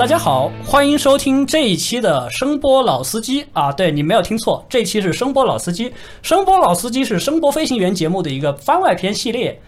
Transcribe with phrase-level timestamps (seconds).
[0.00, 3.70] 呃，大家好，欢迎收听这一期的声波老司机啊！
[3.70, 5.92] 对你没有听错，这期是声波老司机。
[6.22, 9.60] 声波老司机是声波飞行员节目的一个番外篇系列。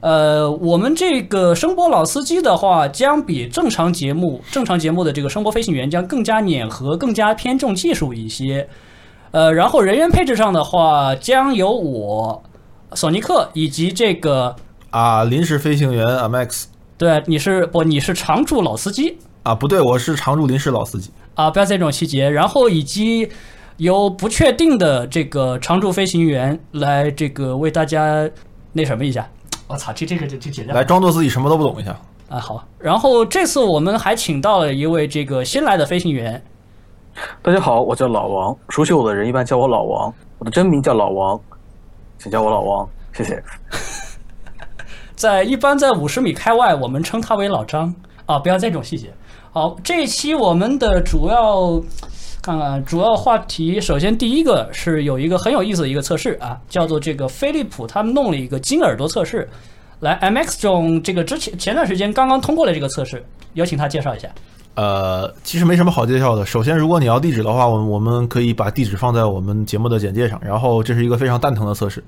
[0.00, 8.68] 呃，我们这个声波老司机的话，将比正常节目正常节目的这个声波飞行员将更加碾合，更加偏重技术一些。
[9.30, 12.42] 呃，然后人员配置上的话，将由我
[12.92, 14.54] 索尼克以及这个
[14.90, 16.64] 啊，临时飞行员啊，Max
[16.98, 21.10] 对你是不你是常驻老司机啊，不对，我是常驻临时老司机。
[21.34, 22.28] 啊，不要在这种细节。
[22.28, 23.28] 然后以及
[23.78, 28.28] 由不确定的这个常驻飞行员来这个为大家
[28.72, 29.26] 那什么一下。
[29.66, 31.96] 我操，这这个这这简单来装作自己什么都不懂一下。
[32.28, 32.62] 啊好。
[32.78, 36.42] 然后这次我们还请到了一位这个新来的飞行员，
[37.40, 41.40] 大家好，我叫老王，熟悉我的人一般叫我老王，我的真名叫老王，
[42.18, 43.42] 请叫我老王，谢谢。
[45.16, 47.94] 在一般在五十米开外，我们称他为老张
[48.26, 49.10] 啊，不要在这种细节。
[49.52, 51.82] 好，这一期我们的主要
[52.40, 59.48] 看看主要话题，首先第一个是有一个很有意思的一个测试啊，叫做这个飞利浦他们弄了一个金耳朵测试。
[59.98, 64.28] 来，MX 中这个之前前段时间刚刚通过了这个测试，有请他介绍一下。
[64.76, 66.46] 呃，其实没什么好介绍的。
[66.46, 70.40] 首先，如果你要地址的话，我我们可以把地址放在我们节目的简介上。
[70.44, 72.02] 然后，这是一个非常蛋疼的测试。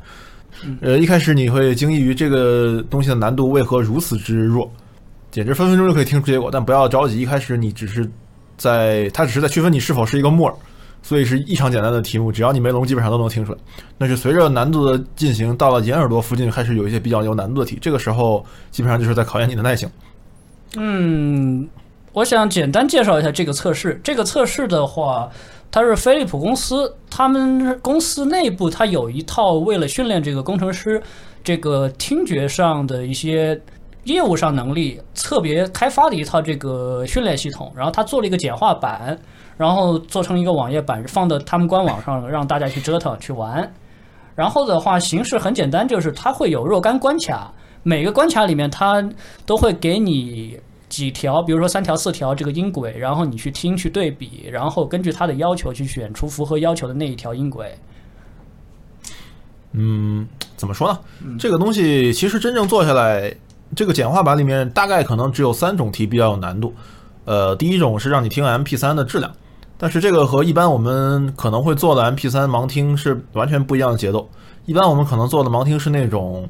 [0.81, 4.71] 呃，一开始你会惊异于这个东西的难度为何如此之弱，
[5.33, 6.49] 简直分分钟就可以听出结果。
[6.53, 8.09] 但不要着急，一开始你只是
[8.57, 10.55] 在它只是在区分你是否是一个木耳，
[11.03, 13.59] 所以是异常简单的题目，只要你没聋，基本上都能听出来。
[13.99, 19.91] 但是随着难度的进行，到了眼耳朵附近开始有一些比较有难度的题，这个时候基本上就是在考验你的耐性。
[20.77, 21.69] 嗯，
[22.13, 24.01] 我想简单介绍一下这个测试。
[24.05, 25.29] 这个测试的话，
[25.71, 31.03] 它是飞利浦公司，他们公司内部它有一套为了训练这个工程师
[31.43, 33.61] 这个听觉上的一些
[34.05, 37.73] 业务上能力，特别开发的一套这个训练系统。
[37.77, 39.19] 然后他做了一个简化版，
[39.57, 43.73] 然后做成一个网页版，放到他们官网上，让大家去折腾去玩。
[44.35, 47.53] 然后的话，形式很简单，就是它会有若干关卡，
[47.83, 49.07] 每个关卡里面它
[49.45, 50.59] 都会给你
[50.89, 57.73] 几条，比如说三条、四条这个音轨，然后你去听、去对比，然后根据它的要求去选出符合要求的那一条音轨。
[59.73, 60.27] 嗯，
[60.57, 61.37] 怎么说呢？
[61.39, 63.35] 这个东西其实真正做下来，
[63.75, 66.75] 这个简化版里面大概可能只有三种题比较有难度。
[67.25, 69.33] 呃，第一种是让你听 MP 3的质量，
[69.79, 74.29] 但是这个和一般我们可能会做的 MP 3盲听是完全不一样的节奏。
[74.67, 76.49] 一般我们可能做的盲听是那种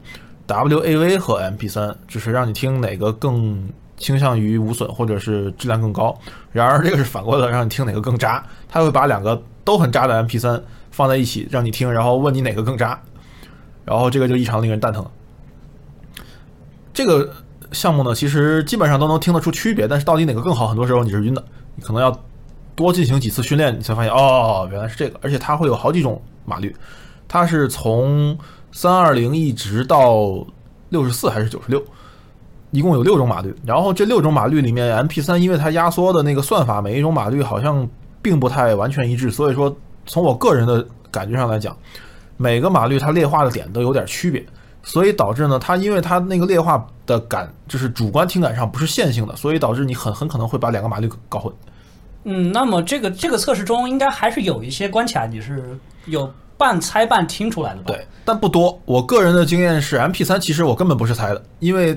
[0.48, 6.18] WAV 和 MP 3就是让你听哪个更倾向于无损或者是质量更高。
[6.50, 12.98] 然而这个是反过来让你听哪个更渣，它会把两个都很渣的 MP 3放在一起让你听，然后问你哪个更渣。
[13.84, 15.04] 然后这个就异常令人蛋疼。
[16.92, 17.32] 这个
[17.72, 21.42] 项目呢，其实基本上都能听得出区别，但是到底哪个更好，很多时候你是晕的，
[21.74, 22.14] 你可能要
[22.74, 25.18] 多进行几次训练，你才发现哦，原来是这个。
[25.22, 26.74] 而且它会有好几种码率，
[27.26, 28.36] 它是从
[28.72, 30.44] 三二零一直到
[30.90, 31.82] 六十四还是九十六，
[32.70, 33.54] 一共有六种码率。
[33.64, 37.88] 然后这六种码率里面，MP 3因为它压缩的那个算法，每一种码率好像
[38.20, 39.74] 并不太完全一致，所以说
[40.04, 41.76] 从我个人的感觉上来讲。
[42.38, 44.44] 每个码率它劣化的点都有点区别，
[44.82, 51.52] 所以导致呢，它因为它那个劣化的感就是主观听感上不是线性的，所以导致你很很可能会把两个码率搞混。
[52.24, 57.84] 嗯，那么这个这个测试中应该还是有一些关卡你是有半猜半听出来的吧？
[57.86, 58.76] 对，但不多。
[58.84, 61.96] 我个人的经验是，MP 三其实我根本不是猜的，因为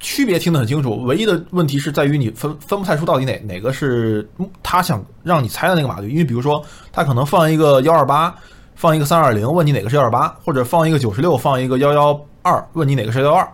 [0.00, 4.26] 区别听得很清楚，唯一的问题是在于你分分不太出到底哪哪个是
[4.62, 8.34] 他想让你猜的那个码率，因为比如说他可能放一个幺二八。
[8.76, 13.48] 放一个三二零，问你哪个是幺二八，或者放一个九十六，放一个幺幺二，问你哪个是幺二，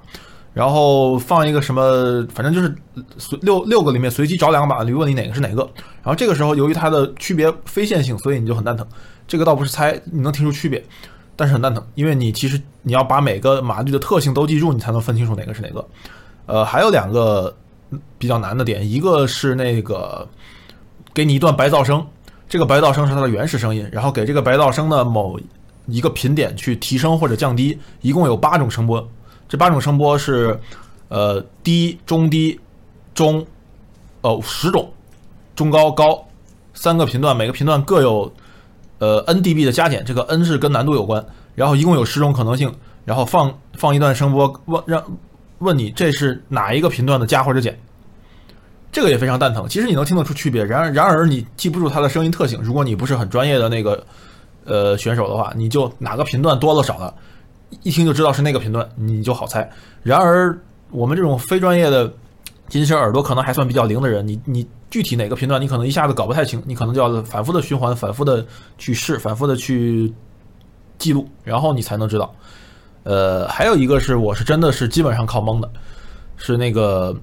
[0.53, 2.75] 然后放一个什么，反正就是
[3.16, 5.63] 随六六个里面随机找两个码率，问你哪个是哪个。
[6.03, 8.86] 然后这个时候由于它的区别非线性，所以你就很蛋疼。
[9.28, 10.84] 这个倒不是猜，你能听出区别，
[11.36, 15.86] 但是很蛋疼，因为你其实你要把每个码率的特性都记住，你才能分清楚哪个是哪个。
[16.47, 17.54] 呃，还有两个
[18.18, 20.28] 比较难的点，一个是那个
[21.15, 22.04] 给你一段白噪声。
[22.53, 25.41] 这个白噪声是它的原始声音，然后给这个白噪声的某
[25.87, 29.09] 一个频点去提升或者降低，一共有八种声波。
[29.49, 30.60] 这八种声波是，
[31.09, 32.60] 呃，低、中低、
[33.15, 33.43] 中，
[34.21, 34.93] 呃，十种，
[35.57, 36.22] 中高高
[36.75, 38.31] 三个频段，每个频段各有
[38.99, 41.25] 呃 n dB 的加减，这个 n 是跟难度有关。
[41.54, 42.71] 然后一共有十种可能性，
[43.07, 45.03] 然后放放一段声波，问让
[45.60, 47.81] 问你这是哪一个频段的加或者减。
[48.92, 49.66] 这个也非常蛋疼。
[49.68, 52.60] 其实你能听得出区别，然而然而你记不住它的声音特性。
[52.62, 54.06] 如果你不是很专业的那个
[54.65, 57.12] 呃选手的话，你就哪个频段多了少了，
[57.83, 59.68] 一听就知道是那个频段，你就好猜。
[60.03, 60.56] 然而
[60.91, 62.12] 我们这种非专业的
[62.68, 68.44] 仅仅耳朵可能还算比较灵的人，你你具体哪个频段你可能一下子搞不太清，你可能就要反复的循环，反复的
[68.77, 70.12] 去试，反复的去
[70.98, 72.34] 记录，然后你才能知道。
[73.04, 75.71] 呃，还有一个是我是真的是基本上靠蒙的，
[76.36, 77.16] 是那个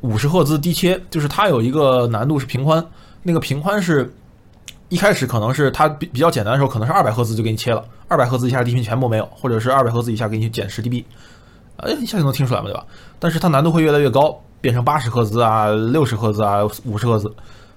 [0.00, 2.84] 五十赫兹低切，就是它有一个难度是平宽，
[3.22, 4.12] 那个平宽是
[4.88, 11.04] 一开始可能是它比比较简单的时候，可能是二百赫兹就给你切了，二百赫兹以下低频全部没有，或者是二百赫兹以下给你减十 dB，
[11.76, 12.84] 哎，一下就能听出来嘛，对吧？
[13.18, 17.30] 但是它难度会越来越高，变成八十赫兹啊、六十赫兹啊、五十赫兹，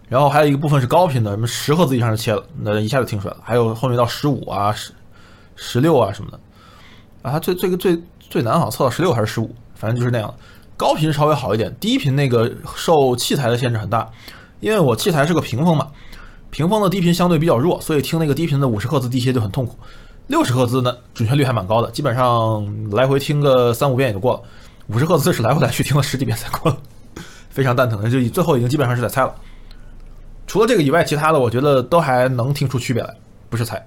[0.08, 3.42] 然后还有一个部分是高频的，什么十赫兹以上就切了，那一下就听出来了。
[3.44, 4.92] 还有后面到十五啊、十
[5.56, 6.40] 十六啊什么的，
[7.22, 10.34] 啊，它最这个最最难好像测到十六还是十五，反正就是那样。
[10.76, 14.10] 高频稍微好一点，低频那个受器材的限制很大，
[14.60, 15.88] 因为我器材是个屏风嘛，
[16.50, 19.78] 屏风的低频相对比较弱，所以听那个低频的五十赫兹低切就很痛苦。
[20.28, 24.42] 六十赫兹呢，准确率还蛮高的，基本上来回听个三五遍也就过了。
[24.88, 26.78] 五十赫兹是来回来去听了十几遍才过了，
[27.50, 29.34] 非常蛋疼的，就最后已经基本上是在猜了。
[30.48, 33.14] 除了这个以外，其他的我觉得都还能听出区别来，
[33.50, 33.86] 不是猜。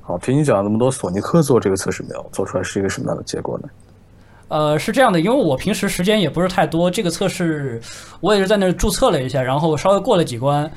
[0.00, 2.28] 好，听你讲了那么多，索尼克做这个测试没有？
[2.32, 3.68] 做出来是一个什么样的结果呢？
[4.52, 7.80] 呃，是这样的，因为我平时时间也不是太多，这个测试
[8.20, 10.70] 我也是在那儿注册了一下，然后稍微过了几关。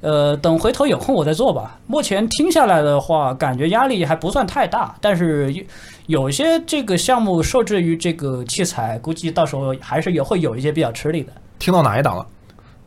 [0.00, 1.78] 呃，等回头有空我再做吧。
[1.86, 5.54] 目前听下来的话，感觉压力还不算太大，但是
[6.06, 12.26] 有些这个项目受制于这个器材，估计到时候还是也会有一些比较吃力的听到哪一档了？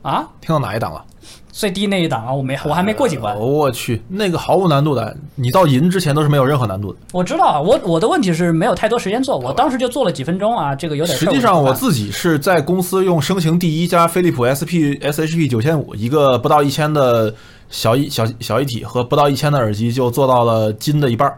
[0.01, 0.27] 啊。
[0.41, 1.05] 听到哪一档了？
[1.51, 3.37] 最低那一档啊，我没我还没过几关。
[3.37, 6.99] 我去，那个毫无难度的，你到银之前都是没有任何难度的。
[7.11, 11.17] 我知道啊，我我的问题是没有太多时间做，我当时就做了几分钟啊，这个有点。
[11.17, 17.33] 实际上，我我自己是在公司用生平第一加飞利浦 SP SHP 九千五，一个不到一千的
[17.69, 21.37] 小一小小一体和不到一千的耳机，就做到了金的一半儿，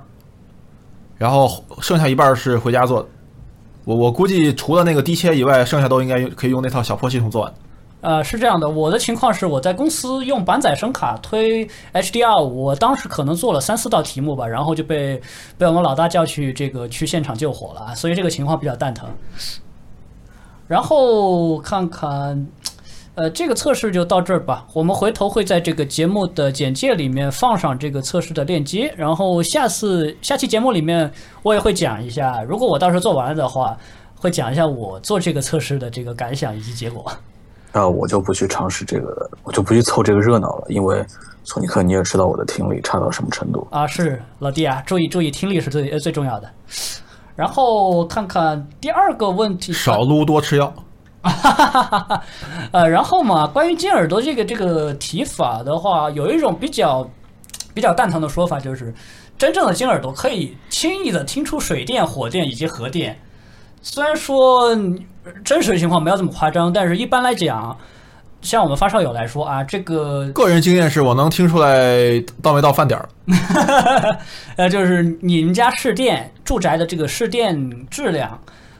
[1.17, 3.07] 然后剩下一半儿是回家做的。
[3.83, 7.53] 我我估计除了那个低切以外，剩下都应该可以用那套小破系统做完。
[8.03, 15.21] 呃，是这样的，我的情况是我在公司用板载声卡推 HDR，我当时可能做了三四道题目吧，然后就被
[15.57, 19.09] 被我们老大叫去这个去现场救火了，所以这个情况比较蛋疼。
[20.67, 22.45] 然后看看，
[23.15, 24.67] 呃，这个测试就到这儿吧。
[24.73, 31.09] 我们回头会在这个节目的简介里面放上这个测试的链接，然后下次下期节目里面
[31.41, 33.77] 我也会讲一下，如果我到时候做完了的话，
[34.19, 37.09] 会讲一下我做这个测试的这个感想以及结果。
[37.73, 41.03] 啊，我就不去尝试这个，我就不去凑这个热闹了，因为
[41.43, 43.67] 索尼克你也知道我的听力差到什么程度。
[43.71, 46.49] 啊，是老弟啊，注意注意，听力是最呃最重要的。
[47.35, 50.71] 然后看看第二个问题，少撸多吃药。
[52.71, 57.09] 呃，然后嘛，关于金耳朵这个这个提法的话，有一种比较
[57.73, 58.93] 比较蛋疼的说法，就是
[59.35, 63.17] 真正的金耳朵可以轻易的听出水电、火电以及核电。
[63.81, 64.75] 虽然说
[65.43, 67.77] 真实情况没有这么夸张，但是一般来讲，
[68.41, 73.09] 像我们发烧友来说啊，这个个人经验是我能听出来到没到饭点儿。
[74.57, 77.57] 呃，就是你们家试电住宅的这个试电
[77.89, 78.37] 质量，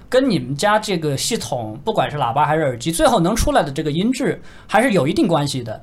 [0.09, 5.81] 跟你们家这个系统，不管是喇叭还是耳机，最后能出来的这个音质，还是有一定关系的。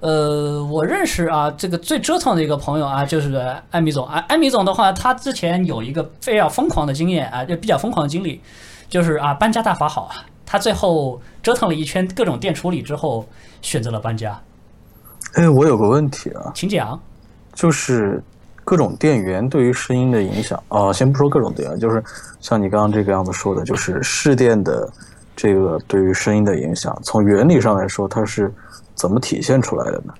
[0.00, 3.34] 呃，我认识啊，这个最折腾的一个朋友啊，就是
[3.72, 4.24] 艾米总啊。
[4.28, 8.40] 艾米总的话，他之前有一个非常疯狂的经验啊，就比较疯狂的经历，
[8.88, 10.16] 就是啊，搬家大法好啊。
[10.44, 13.26] 他最后折腾了一圈各种电处理之后，
[13.60, 14.40] 选择了搬家。
[15.34, 16.98] 哎，我有个问题啊，请讲。
[17.54, 18.22] 就是
[18.64, 22.02] 各种电源对于声音的影响啊，先不说各种电源，就是
[22.40, 24.88] 像你刚刚这个样子说的，就是试电的
[25.36, 28.52] 这个对于声音的影响，从原理上来说，它是
[28.94, 30.14] 怎么体现出来的呢？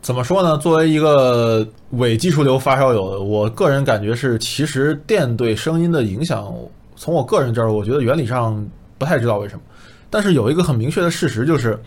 [0.00, 0.56] 怎么说呢？
[0.58, 6.54] 作为一个伪技术流发烧友，我个人感觉是，其实电对声音的影响，
[6.96, 8.66] 从我个人这儿，我觉得原理上
[8.98, 9.62] 不太知道为什么。
[10.10, 11.78] 但是有一个很明确的事实，就是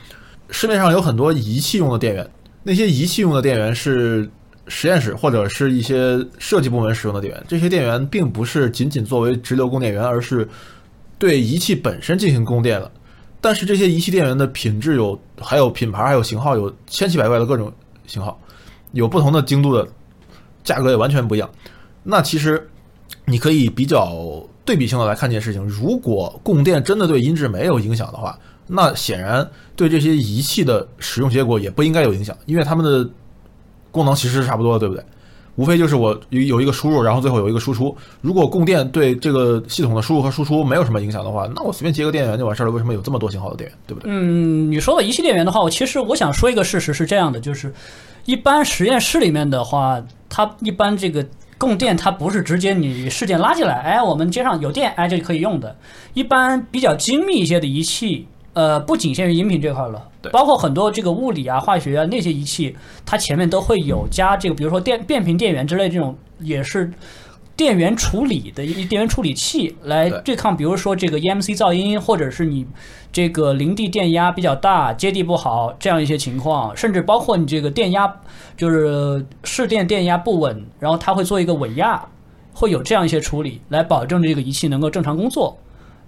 [0.49, 2.29] 市面上有很多仪器用的电源，
[2.63, 4.29] 那些仪器用的电源是
[4.67, 7.43] 实验室或者是一些设计部门使用的电源。
[7.47, 10.47] 这些电源并不是仅仅作为直流供电源，而是
[11.17, 12.91] 对仪器本身进行供电的。
[13.39, 17.71] 但是这些仪器电源的品质有，还有品牌，还有型号，有千奇百怪的各种
[18.07, 18.37] 型号，
[18.91, 19.87] 有不同的精度的，
[20.63, 21.49] 价格也完全不一样。
[22.03, 22.67] 那其实
[23.25, 25.65] 你可以比较对比性的来看这件事情。
[25.65, 33.09] 如果供电真的对音质没有影响的话，那显然对这些仪器的使用结果也不应该有影响，因为它们的
[33.89, 35.03] 功能其实是差不多的，对不对？
[35.55, 37.95] 无非就是我有一个输入，然后最后有一个输出。
[38.21, 42.71] 如果供电对这个系统的输入和输出没有什么影响的话，那我随便接个电源就完事儿了。
[42.71, 44.11] 为什么有这么多型号的电源，对不对？
[44.11, 47.73] 嗯，你说的仪器电源的话，我其实我想说一个事实是这样的，就是
[48.25, 51.25] 一般实验室里面的话，它一般这个
[51.57, 55.75] 供电它不是直接你市电拉进来，哎，我们街上有电，哎，就可以用的。
[56.13, 66.91] 一般比较精密一些的仪器，呃，不仅限于音频这块了，对包括很多这个物理啊、化学啊那些仪器，它前面都会有加这个，比如说电变频电源之类这种，也是
[67.57, 72.65] 电源处理的一电源处理器来对对抗，比如说这个 EMC 噪音，或者是你
[73.11, 78.07] 这个林地电压比较大、接地不好这样一些情况，甚至包括你这个电压
[78.55, 81.99] 就是市电电压不稳，然后它会做一个稳压，
[82.53, 85.57] 会有这样一些处理来保证这个仪器能够正常工作。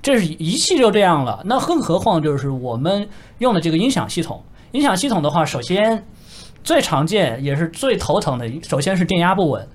[0.04, 4.42] 这是仪器就这样了，那更何况就是我们用的这个音响系统。
[4.72, 6.06] 音响系统的话，首先
[6.64, 9.68] 最常见也是最头疼的，首先是电压不稳。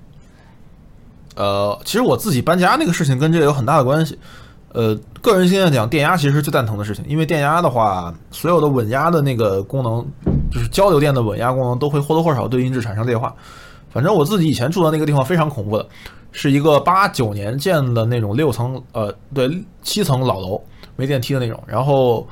[1.35, 4.17] 呃，其实我自己搬家那个事情跟这个有很大的关系。
[4.73, 10.05] 呃，个人经验讲，电压其实是最蛋疼的事情，因为电压的话，所有的稳压的那个功能，
[10.51, 13.33] 就是交流电的稳压功能，都会或多或少对音质产生劣化。
[13.89, 15.87] 反正我自己以前住的那个地方非常恐怖的，
[16.33, 19.49] 是一个八九年建的那种六层，呃，对，
[19.81, 20.61] 七层老楼，
[20.97, 21.57] 没电梯的那种。
[21.65, 22.27] 然后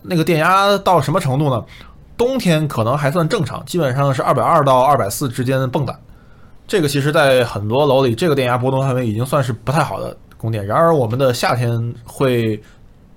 [0.00, 1.62] 那个电压到什么程度呢？
[2.16, 5.94] 冬天可能还算正常，基本上是二百二到二百四之间蹦跶。
[6.70, 10.64] 这个其实，在很多楼里，这个电压波动范围已经算是不太好的供电。
[10.64, 12.62] 然而，我们的夏天会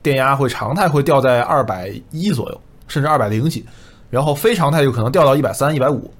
[0.01, 3.63] 电压会常态会掉在二百一左右，甚至二百零几，
[4.09, 6.11] 然后非常态有可能掉到一百三、一百五，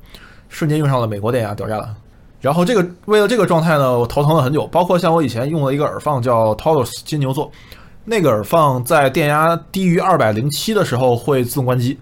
[0.47, 1.95] 瞬间用上了美国电压，屌炸了。
[2.39, 4.67] 然后这个为了这个状态呢，我头疼了很久。
[4.67, 7.51] 包括像我以前用了一个耳放叫 Taurus 金牛座，
[8.05, 11.97] 那个耳放在电压低于二百零七的时候会自动关机。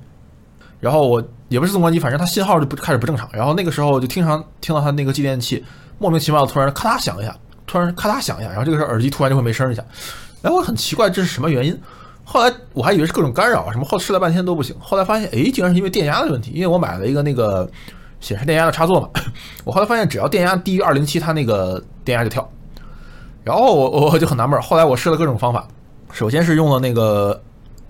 [0.81, 3.29] 然后我也不是自动关机，反正它信号就不开始不正常。
[3.33, 5.61] 然后那个时候就经常听到它那个继电器
[5.99, 7.35] 莫名其妙的突然咔嗒响一下，
[7.67, 9.83] 突然咔嗒响一下，然后这个时候耳机突然就会没声一下。
[10.43, 11.77] 哎，我很奇怪这是什么原因。
[12.23, 14.73] 后来我还以为是各种干扰什么，后试了半天都不行。
[14.79, 17.69] 后来发现，哎，竟然是因为电压的问题，因为我买了一个那个
[18.21, 19.09] 显示电压的插座嘛。
[19.65, 22.49] 我后来发现，只要电压低于二零七，它那个电压就跳。
[23.43, 25.67] 然后我我就很纳闷，后来我试了各种方法，
[26.13, 27.41] 首先是用了那个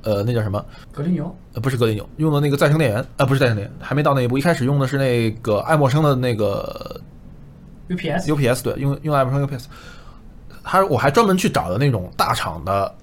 [0.03, 4.37] 呃那叫什么格林牛呃，不是格林牛，用的那个再生电源，呃，不是再生电源，还没到那一步。
[4.37, 6.99] 一开始用的是那个爱默生的那个
[7.89, 9.65] UPS UPS，对，用用爱默生 UPS。
[10.63, 12.93] 他我还专门去找的那种大厂的，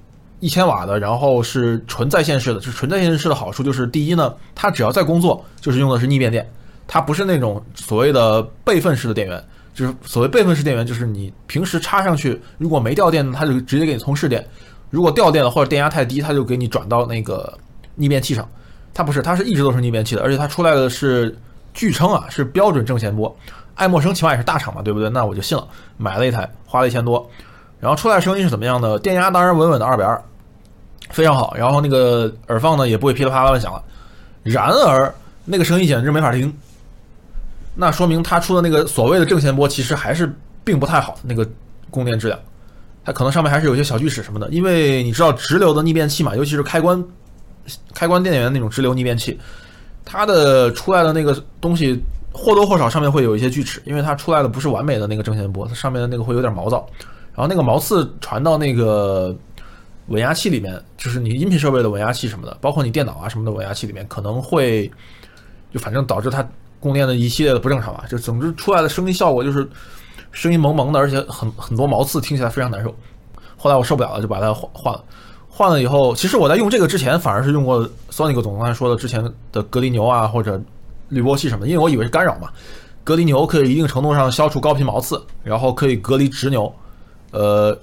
[0.40, 2.60] 一千瓦的，然后是纯在线式的。
[2.60, 6.48] 就是纯在线式的好处就是，第一呢，它只要在工作，就是用的是逆变电，
[6.86, 9.44] 它不是那种所谓的备份式的电源。
[9.74, 14.42] 就是所谓备份式电源，就是你平时插上去，如果没掉电，它就直接给你充市电；
[14.90, 17.52] 如果掉电了或者电压太低，它就给你转到那个
[17.94, 18.48] 逆变器上。
[18.94, 21.36] 它不是，它是一直都是逆变器的，而且它出来的是
[21.72, 23.34] 据称啊是标准正弦波。
[23.74, 25.08] 爱默生起码也是大厂嘛，对不对？
[25.10, 27.30] 那我就信了，买了一台，花了一千多，
[27.78, 28.98] 然后出来声音是怎么样的？
[28.98, 30.20] 电压当然稳稳的二百二，
[31.10, 31.54] 非常好。
[31.56, 33.80] 然后那个耳放呢也不会噼里啪啦的响了。
[34.42, 35.14] 然而
[35.44, 36.52] 那个声音简直没法听，
[37.76, 41.48] 那说明它出的那个所谓的正弦波其实还是并不太好，那个
[41.88, 42.40] 供电质量，
[43.04, 44.48] 它可能上面还是有一些小锯齿什么的。
[44.50, 47.02] 因为你知道直流的逆变器嘛，尤其是开关
[47.94, 49.38] 开关电源那种直流逆变器，
[50.04, 52.00] 它的出来的那个东西
[52.32, 56.88] 或多或少上面会有一些锯齿，因为它出来的不是完美的那个正弦波，它上面的那个会有点毛躁，
[57.34, 59.36] 然后那个毛刺传到那个
[60.06, 64.90] 稳压器里面，就是你音频设备的稳压器什么的，包括你电脑啊什么的稳压器里面，可能会
[65.72, 66.46] 就反正导致它
[66.80, 69.68] 供电的一系列的不正常吧，就总之出来的声音效果就是
[70.32, 72.94] 声音萌萌的，而且很很多毛刺，听起来非常难受。
[73.56, 75.04] 后来我受不了了，就把它换换了。
[75.48, 80.60] 换了以后，其实我在用这个之前，反而是用过 Sonic 总刚才说的之前的隔离牛啊，或者
[81.08, 82.48] 滤波器什么的，因为我以为是干扰嘛。
[83.02, 86.72] 隔离牛可以一定程度上消除高频毛刺，然后可以隔离直牛，
[87.32, 87.76] 呃，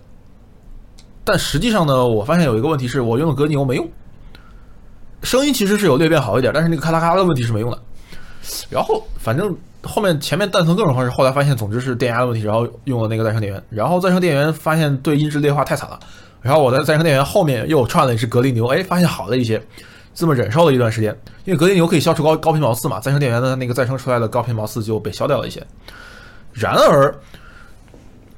[1.25, 3.89] 但实际上呢，我发现有一个问题是我用的隔离牛没用，
[5.23, 7.77] 声音其实是有略变好一点，但是那个咔啦咔啦的问题是没用的。
[8.69, 9.53] 然后反正
[9.85, 15.99] 后面前面蛋疼各种方式，后来发现总之是电压的问题，然后用了那个再生电源，然后再生电源发现对音质劣化太惨了，
[16.41, 19.61] 然后我在再生电源后面又串了一只格力牛，哎，发现好了一些，
[20.13, 21.15] 这么忍受了一段时间，
[21.45, 25.65] 因为格力牛可以消除高高频毛刺嘛，再生电源的那个再生出来的高频毛刺就被消掉了一些。
[26.51, 27.13] 然而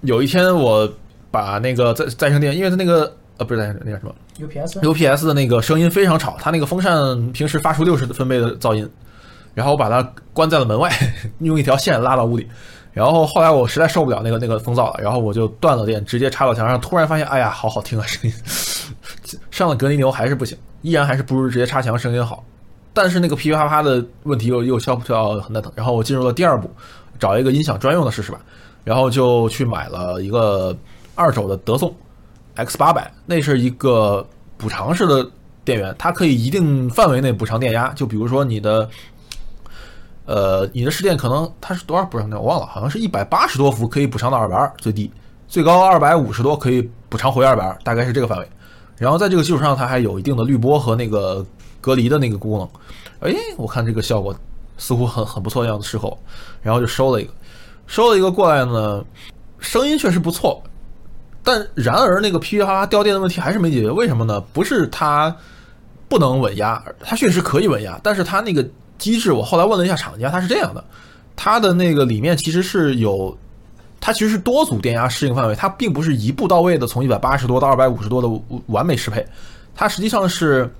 [0.02, 0.92] 有一天我
[1.32, 8.90] 把那个再再生电，因为它那个呃不是再生那叫什么 UPS UPS 的那个声音非常吵，它那个风扇平时发出六十分贝的噪音，
[9.58, 10.88] 然后我把它关在了门外，
[11.42, 12.48] 用一条线拉到屋里。
[12.94, 16.80] 然后后来我实在受不了那个那个风噪了，然后我就断了电，直接插到墙上。
[16.80, 18.36] 突然发现，哎呀，好好听啊，声音。
[19.50, 22.44] 上了隔离牛还是不行，依然还是不如直接插墙声音好。
[22.94, 25.72] 但是那个噼噼啪啪的问题又又消不掉，很蛋疼。
[25.76, 26.70] 然后我进入了第二步，
[27.18, 28.40] 找一个音响专用的试试吧。
[28.84, 30.78] 然后就去买了一个
[31.16, 31.92] 二手的德颂
[32.54, 34.24] X 八百，那是一个
[34.56, 35.28] 补偿式的
[35.66, 37.92] 电源，它可以一定范围内补偿电压。
[37.96, 38.88] 就比如说你的
[40.28, 45.10] 呃，你的试电可能它是多少补偿的我忘了，好像是一百八十多伏可以补偿到二百二最低，
[45.48, 48.48] 最高二百五十多可以补偿回二百二，大概是这个范围。
[48.98, 51.46] 然后在这个基础上，它还有一定的滤波和那个
[51.80, 52.70] 隔离的那个功能。
[53.22, 54.36] 哎，我看这个效果
[54.78, 56.20] 似乎很很不错的样子，适合我，
[56.62, 57.32] 然后就收了一个，
[57.86, 59.04] 收了一个过来呢，
[59.60, 60.62] 声音确实不错，
[61.42, 64.42] 但然而那个噼噼啪啪掉电的问题还是没解决，为什么呢？
[64.52, 65.34] 不是它
[66.10, 68.68] 不能稳压，它确实可以稳压，但是它那个
[68.98, 70.84] 机制，我后来问了一下厂家，它是这样的，
[71.36, 73.38] 它的那个里面其实是有。
[74.00, 79.26] 它其实是多组电压适应范围，它并不是一步到位的从一百八十多到二百五十多的完美适配，
[79.76, 80.72] 它实际上是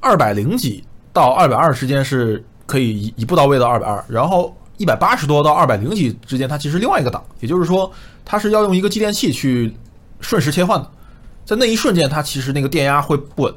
[0.00, 7.90] 二百零几到二百二之间是可以一一步到位到二百二，然后一百八十多到二百零几之间，它其实另外一个档，也就是说
[8.24, 9.72] 它是要用一个继电器去
[10.20, 10.90] 瞬时切换的，
[11.46, 13.54] 在那一瞬间它其实那个电压会不稳，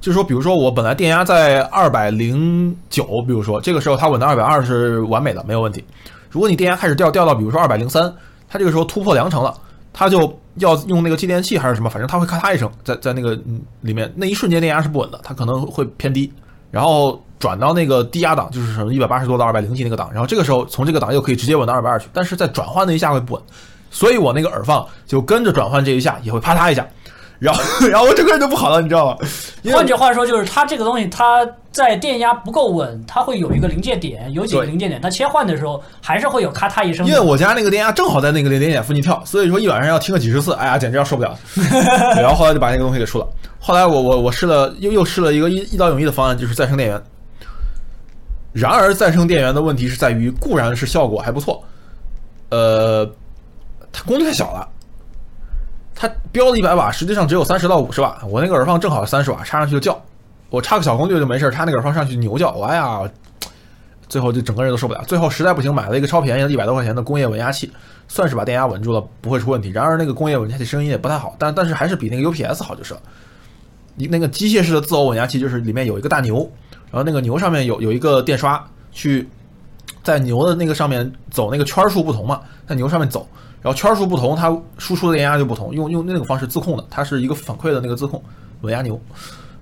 [0.00, 5.84] 就是说比如说我本来电压在二百零九，比如说这个时候它稳到二百二是完美的没有问题，
[6.30, 8.12] 如果你电压开始掉掉到比如说二百零三。
[8.48, 9.52] 它这个时候突破两成了，
[9.92, 13.36] 它就要用那个继电器还是什么，反正它会咔嚓一声，在在那个
[13.80, 16.32] 里面那一瞬间电压是不稳的，它可能会偏低，
[16.70, 23.42] 然后转到那个低压档，就是什么一百八十多到二百零几那个档，然后这个时候从这个档又可以直接稳到二百二去，但是在转换那一下会不稳，
[23.90, 26.86] 所以我那个耳放就跟着转换这一下也会啪嗒一下。
[27.38, 29.18] 然后，然后我整个人就不好了，你知道吗？
[29.72, 37.06] 换句话说，就是它这个东西，它在电压不够稳，它会有一个临界点，有几个临界点，它切换的时候还是会有咔嗒一声。
[37.06, 41.38] 因为我家那个电压正好在那个临界点附近跳，所以说一晚上要听个几十次，哎呀，简直要受不了。
[42.16, 43.26] 然后后来就把那个东西给出了。
[43.60, 47.02] 后来我我我试了，又又试了一个一一劳永逸的方案，就是再生电源。
[48.52, 51.62] 然而再生电源的问题是在于，固然是效果还不错，
[52.48, 53.04] 呃，
[53.92, 54.66] 它功率太小了。
[55.98, 58.18] 它标的一百瓦，实际上只有三十到五十瓦。
[58.28, 59.98] 我那个耳放正好三十瓦，插上去就叫。
[60.50, 63.00] 我插个小功率就没事，插那个耳放上去牛叫，哎呀，
[64.06, 65.02] 最后就整个人都受不了。
[65.06, 67.72] 最后实在不行，买了一个超便宜的一百多块钱的工业稳压器，
[68.08, 69.70] 算是把电压稳住了，不会出问题。
[69.70, 73.00] 然而那个工业稳压器声音也不太好，但但是还是比那个 UPS 好就是了。
[73.94, 76.48] 你那个机械式的自偶稳压器，就是里面有一个大牛，
[76.90, 79.26] 然后那个牛上面有有一个电刷，去
[80.04, 83.26] 在牛的那个上面走那个圈数不同嘛，在牛上面走。
[83.66, 85.74] 然后圈数不同，它输出的电压就不同。
[85.74, 88.22] 用用那个方式自控的，它是一个反馈的那个自控
[88.60, 88.96] 稳压牛，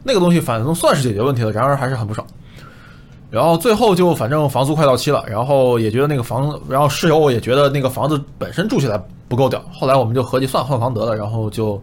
[0.03, 2.27] 那个东西反正算是解决问题了，然而还是很不爽。
[3.31, 9.64] 然后最后就反正房租快到期了，然后也觉得那个房，然后室友也觉得那个房子本身住起来不够屌。
[9.73, 11.81] 后来我们就合计算换房得了，然后就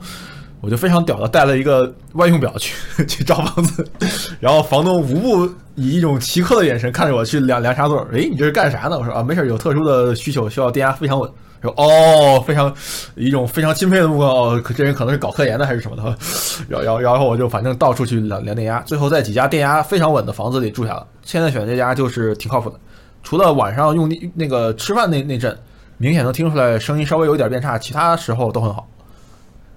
[0.61, 3.85] 我就非常屌的带了一个万用表去 去找房子，
[4.39, 5.45] 然后房东无不
[5.75, 8.07] 以一种奇特的眼神看着我去量量插座。
[8.13, 8.97] 哎，你这是干啥呢？
[8.97, 11.29] 我说啊，没事，有特殊的需求，需要电压非常稳。
[11.61, 12.73] 说哦，非常
[13.13, 16.17] 一种非常钦佩的目光哦，这人可能是搞科研的还是什么的，
[16.67, 21.05] 然然然后我就反正到处去量量电压，最后在几家电压非常稳的房子里住下了。
[21.23, 22.79] 现在选这家就是挺靠谱的，
[23.21, 25.55] 除了晚上用那个吃饭那那阵，
[25.97, 28.87] 明显能听出来声音稍微有点变差，其他时候都很好。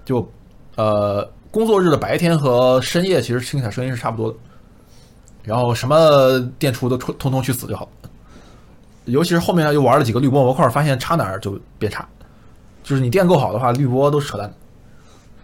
[0.03, 0.27] 就
[0.75, 4.37] 呃工作日的白天和深夜其实听起来声音是差不多的，
[5.43, 7.87] 然后什么电出都通通通去死就好。
[9.05, 12.07] 尤其是后面又玩了几个滤波模块，发现插哪儿就变差。
[12.83, 14.51] 就是你电够好的话，滤波都是扯淡。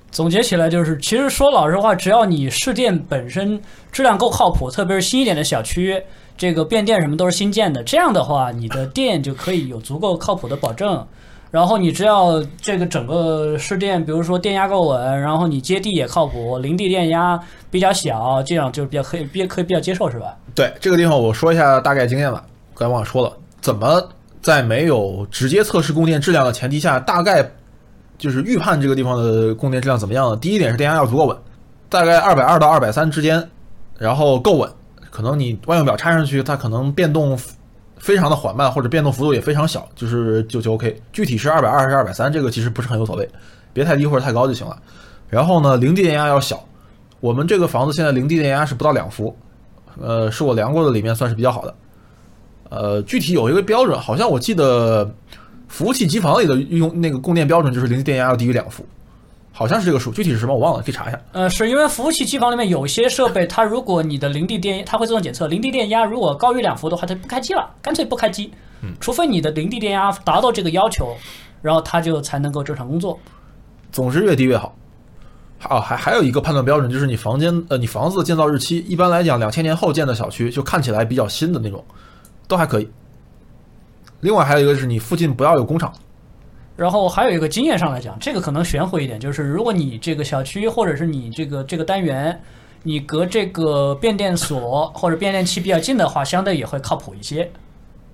[0.09, 6.03] 总结起来就是，其实说老实话，只要你市电本身质量够靠谱，特别是新一点的小区，
[6.35, 11.07] 这个变电什么都是新建的，这样的话，你的电就可以有足够靠谱的保证。
[11.51, 17.37] 然后你只要这个整个市电，比如说电压够稳，然后你接地也靠谱，零地电压
[17.69, 20.37] 比较小，这样就比较可以，比可以比较接受，是吧？
[20.55, 22.41] 对，这个地方我说一下大概经验吧，
[22.73, 23.33] 刚才忘了说了。
[23.59, 24.01] 怎么
[24.41, 27.45] 在没有直接测试供电质量的前提下，大概
[28.17, 30.37] 就是预判这个地方的供电质量怎么样呢？
[30.37, 31.37] 第一点是电压要足够稳，
[31.89, 33.45] 大概二百二到二百三之间，
[33.97, 34.69] 然后够稳。
[35.09, 37.37] 可能你万用表插上去，它可能变动
[38.01, 40.99] 非常的缓慢，或者变动幅度也非常小，就是就就 OK。
[41.13, 43.29] 具体是二百二还是二百三，这个其实不是很有所谓，
[43.71, 44.75] 别太低或者太高就行了。
[45.29, 46.61] 然后呢，零地电压要小。
[47.19, 49.37] 我们这个房子现在零地电压是不到两伏，
[50.01, 51.75] 呃，是我量过的里面算是比较好的。
[52.69, 55.07] 呃，具体有一个标准，好像我记得
[55.67, 58.83] 服务器机房里的用那个供电标准就是零地电压要低于两伏，
[59.61, 61.21] 好像是这个数，具体是什么我忘了，可以查一下。
[61.33, 68.51] 呃，是因为服务器机房里面有些设备，它如果你的零地电，它会自动检测零地电压如果高于两伏的话，它不开机了，干脆不开机。
[68.81, 71.15] 嗯，除非你的零地电压达到这个要求，
[71.61, 73.19] 然后它就才能够正常工作。
[73.91, 74.75] 总之越低越好。
[75.69, 81.85] 哦，还还有一个判断标准就是你房间呃，你房子的建造日期，一般来讲两千年后建的小区就看起来比较新的那种。
[82.47, 82.89] 都还可以。
[84.21, 85.93] 另外还有一个是你附近不要有工厂。
[86.81, 92.41] 然后还有一个经验上来讲，这个可能玄乎一点，就是如果你这个小区或者是你这个这个单元，
[92.81, 97.47] 你隔这个变电所或者变电器比较近的话，相对也会靠谱一些。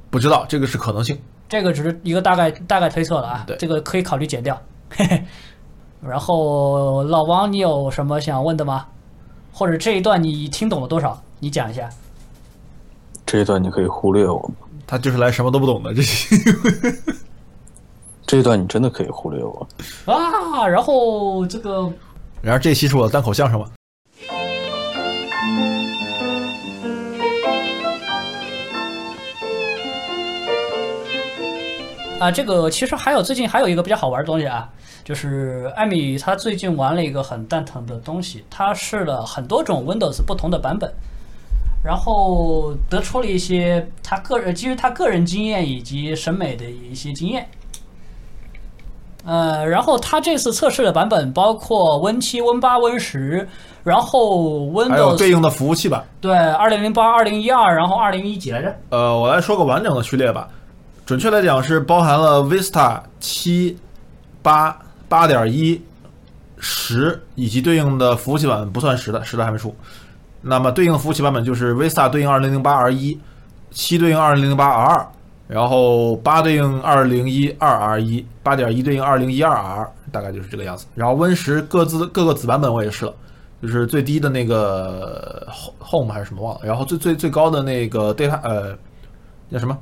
[0.10, 1.18] 不知道，这个是可能性。
[1.48, 4.62] 这个只是一个大概大概推测了啊对，这个可以考虑减掉。
[4.90, 5.24] 嘿嘿。
[6.02, 8.86] 然后老王，你有什么想问的吗？
[9.54, 11.18] 或者这一段你听懂了多少？
[11.40, 11.90] 你讲一下。
[13.26, 14.56] 这一段你可以忽略我吗？
[14.86, 16.02] 他就是来什么都不懂的，这
[18.28, 19.66] 这一段你真的可以忽略我。
[20.06, 21.90] 啊，然后这个
[22.42, 23.72] 然而这期是我的单口相声吧，
[32.20, 34.70] 啊，这个其实还有最近还有一个比较好玩的东西啊，
[35.06, 40.94] 就是艾米她最近玩了一个很蛋疼的东西，她试了很多种 Windows 不同的版本，
[41.82, 47.48] 然后得出了一些她个人基于她个人经验以及审美的一些经验。
[49.28, 53.46] 呃，然后它这次测试的版本包括 Win 七、Win 八、Win 十，
[53.84, 56.02] 然后还有对应的服务器版。
[56.22, 58.74] 对二零零八、二零一二，然后二零一几来着？
[58.90, 60.48] 呃，我来说个完整的序列吧。
[61.06, 63.78] 准确来讲是包含了 Vista 七、
[64.42, 64.78] 八、
[65.10, 65.82] 八点一、
[66.58, 69.76] 十以及对应的服务器版不算十的，十的还没出。
[70.42, 73.20] 那么对应的服务器版本就是 Vista 对应二零零八 R 一，
[73.72, 75.08] 七对应二零零八 R 二，
[75.48, 80.86] 然后八对应二零一二 R 一，八点一对应二零一二 R，大概就是这个样子。
[80.94, 83.14] 然后 Win 十各自各个子版本我也试了，
[83.62, 85.48] 就是最低的那个
[85.80, 88.78] Home 还是什么忘了，然后最最最高的那个 Data 呃
[89.52, 89.78] 叫什么？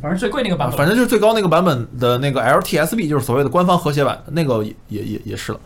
[0.00, 0.76] 反正最贵那个版本。
[0.78, 5.60] 反正就是最高那个版本的那个 LTSB，就是所谓的官方和谐版，那个也也也也试了。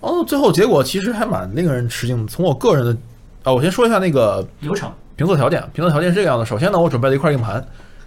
[0.00, 2.30] 哦，最后结果其实还蛮令人吃惊的。
[2.30, 2.96] 从我个人的
[3.44, 4.90] 啊，我先说一下那个流程。
[5.16, 5.62] 评测条件。
[5.72, 7.62] 评测条件是这个样的：首先呢，我准备了一块硬盘，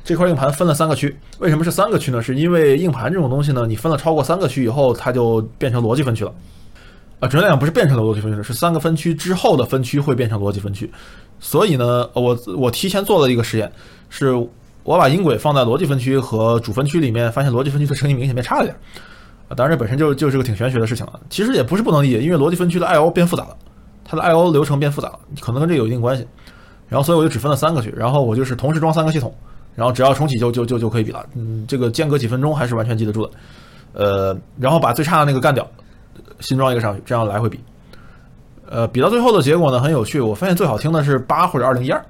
[0.06, 1.14] 这块硬盘分了三个区。
[1.40, 2.22] 为什么是三个区呢？
[2.22, 6.32] 是因为硬盘这种东西呢，你分了超过三个区以后，它就变成逻辑分区了。
[7.20, 10.88] 啊，准确来讲不是变成了逻辑分区，是三个分区之后的分区会变成逻辑分区。
[11.40, 13.72] 所以呢，我我提前做了一个实验，
[14.08, 14.32] 是
[14.84, 18.76] 我把音轨放在逻辑分区和主分区里面，发现逻辑分区的声音明显变差了点。
[19.48, 21.20] 啊，当然这本身就就是个挺玄学的事情了。
[21.32, 23.58] 其实也不是不能理解，因为逻辑分区的 I/O 变复杂了，
[24.04, 26.28] 它的 I/O 流程变复杂了，可能跟这有一定关系。
[26.88, 29.34] 然后所以我就只分了三个区，然后我就是同时装三个系统，
[29.76, 31.26] 然后只要重启就就就就可以比了。
[31.36, 33.32] 嗯，这个间隔几分钟还是完全记得住的。
[33.94, 35.66] 呃，然后把最差的那个干掉，
[36.40, 37.60] 新装一个上去，这样来回比。
[38.68, 42.04] 呃，比到最后的结果呢很有趣，我发现最好听的是八或者二零一二，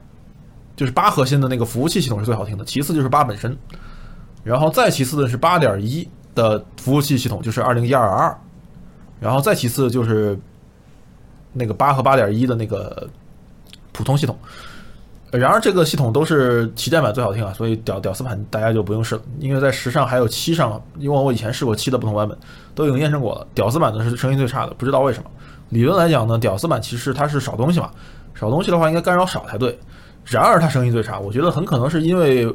[0.75, 3.55] 就是八核心的那个服务器系统是最好听的，其次就是八本身，
[4.43, 8.35] 然后再其次的是八点一的服务器系统，就是二零一二二，
[9.19, 10.39] 然后再其次就是
[11.51, 13.07] 那个八和八点一的那个
[13.91, 14.35] 普通系统。
[15.31, 22.37] 然而这个系统都是旗舰版最好听啊，所以屌屌丝版大家就不用试了，因为在十上还有七上，因为我以前试过七的不同版本，
[22.73, 25.29] 都已经验证过了，屌丝版的是声音最差的，不知道为什么。
[25.69, 27.89] 理论来讲呢，屌丝版其实它是少东西嘛，
[28.33, 29.77] 少东西的话应该干扰少才对。
[30.23, 32.47] 然而它声音最差，我觉得很可能是因为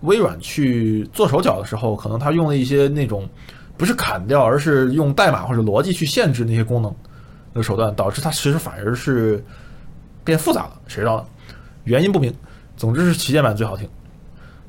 [0.00, 3.28] 微软去做手脚的时候，可能它用了一些那种
[3.76, 6.94] 不是砍掉，而是用代码或者逻辑去限制那些功能
[7.52, 9.44] 的手段，导致它其实反而是
[10.24, 11.26] 变复杂了，谁知道呢？
[11.84, 12.34] 原因不明。
[12.76, 13.88] 总之是旗舰版最好听。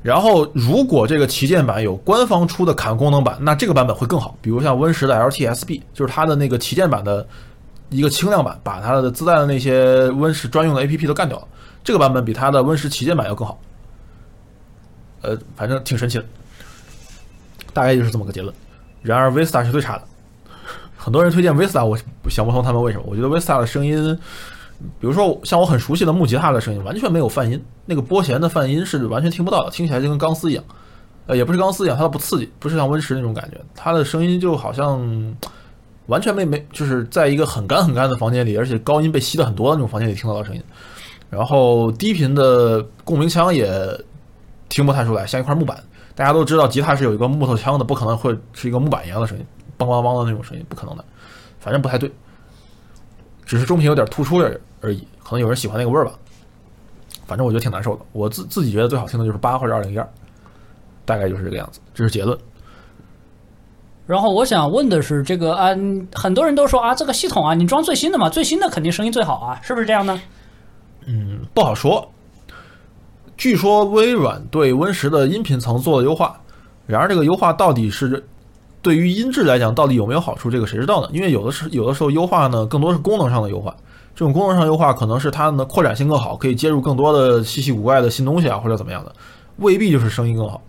[0.02, 4.36] 然后，如果这个旗舰版有官方出的砍功能版，那这个版本会更好。
[4.40, 7.26] 比如像 Win 十的 LTSB，就是它的那个旗舰版的
[7.90, 11.48] 一个轻量版，把它的自带的那些 Win 十专用的 APP 都干掉了。
[11.82, 13.58] 这个版本比它的 Win 十旗舰版要更好。
[15.22, 16.24] 呃，反正挺神奇的，
[17.72, 18.54] 大概就是这么个结论。
[19.02, 20.02] 然而 Vista 是最差的，
[20.96, 21.98] 很多人推荐 Vista，我
[22.30, 23.04] 想不通他们为什么。
[23.08, 24.16] 我觉得 Vista 的声音，
[25.00, 30.64] 比如说像我很熟悉的木吉他的声音，完全没有泛音，那个拨弦的泛音是完全听不到的，听起来就跟钢丝一样。
[31.26, 35.34] 呃，也不是钢丝一样，它不刺激，不是像 Win 十那种感觉，它的声音就好像
[36.06, 40.62] 完全没没，就是在一个很干很干的房间里，而且高音被吸的很多的那种房间里听到的声音。
[41.28, 43.68] 然后低频的共鸣腔也
[44.68, 45.76] 听不太出来，像一块木板。
[46.14, 49.44] 大家都知道吉他是有一个木头腔的，不可能会是一个木板一样的声音，
[49.76, 51.04] 梆梆梆的那种声音，不可能的。
[51.58, 52.10] 反正不太对，
[53.44, 56.12] 只是中频有点突出而已而已，可能有人喜欢那个味儿吧。
[57.26, 58.02] 反正我觉得挺难受的。
[58.12, 60.08] 我自自己觉得最好听的就是八或者二零一二，
[61.04, 62.38] 大概就是这个样子，这是结论。
[64.06, 65.70] 然后我想问的是，这个啊，
[66.14, 70.20] 很多人都说啊，这个系统啊，你装最新的嘛，最新的肯定声音最好啊，是不是这样呢？
[71.06, 72.08] 嗯，不好说。
[73.36, 76.40] 据说微软对 Win 十的音频层做了优化，
[76.86, 78.24] 然而这个优化到底是
[78.80, 81.08] 对于音质来讲到底有没有好处，这个谁知道呢？
[81.12, 83.76] 因为有的是有的时候优化呢更多是功能上的优化，
[84.16, 89.14] 这种功能上优化可能是它的扩展性更好，可以接入更多的稀奇古怪的新东西啊，或者怎么样的，
[89.58, 90.62] 未必就是声音更好。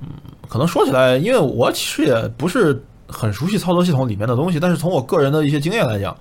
[0.00, 0.08] 嗯，
[0.48, 6.16] 可能说起来，因为我其实也不是很熟悉操作系统里面的东西，但是从我个人的一些经验来讲，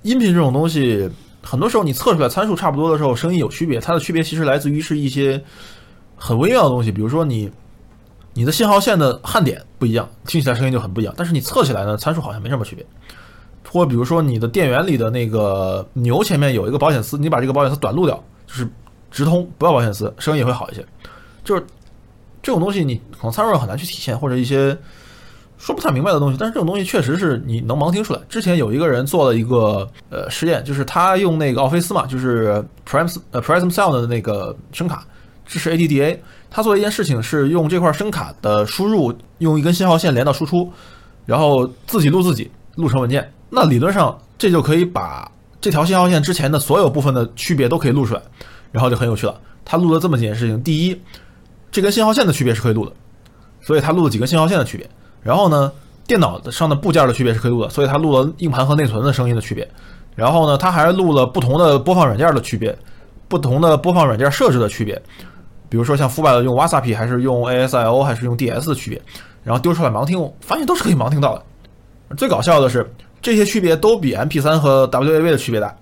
[0.00, 1.10] 音频这种东西。
[1.40, 3.80] 很多时候你测出来参数差不多的时候，声音有区别。
[3.80, 5.42] 它的区别其实来自于是一些
[6.16, 7.50] 很微妙的东西，比如说你
[8.34, 12.84] 你的信号线的焊点不一样，听起来声音就很不一样，但是你测起来呢，参数好像没什么区别。
[13.70, 18.68] 或比如说你的电源里的那个牛前面有一个保险丝，你把这个保险丝短路掉，就是
[19.10, 20.84] 直通，不要保险丝，声音也会好一些。
[21.44, 21.62] 就是
[22.42, 24.76] 这种东西，你可能参数很难去体现，或者一些
[25.58, 26.36] 说不太明白的东西。
[26.38, 28.20] 但是这种东西确实是你能盲听出来。
[28.28, 35.04] 之前有一个人做了一个呃实验，就是他用那个奥菲斯嘛，就是 Prism 呃 Prism Sound 的那个声卡
[35.44, 36.18] 支持 ADDA。
[36.50, 40.72] 他做一件事情是用这块声卡的输入，用一根信号线连到输出，
[41.26, 43.30] 然后自己录自己，录成文件。
[43.50, 48.22] 那理论上这就可以把这条信号线之前的所有部分的区别都可以录出来，
[48.70, 49.40] 然后就很有趣了。
[49.64, 51.00] 他录了这么几件事情：第一，
[51.70, 52.92] 这根信号线的区别是可以录的，
[53.60, 54.88] 所以他录了几根信号线的区别。
[55.22, 55.72] 然后呢，
[56.06, 59.68] 电脑上的部件的区别是可以录的，所以他录了硬盘和内存的声音的区别。
[60.14, 62.78] 然后呢，他还录了不同的播放软件的区别，
[63.28, 65.02] 不同的播放软件设置的区别。
[65.68, 69.02] 比如说像腐败的用 Wasapi 还是用 ASIO 还是用 DS 的区别，
[69.42, 72.16] 然后丢出来盲听，发现都是可以盲听到的。
[72.16, 72.90] 最搞笑的是。
[73.20, 75.76] 这些区别都比 MP3 和 WAV 的区别大，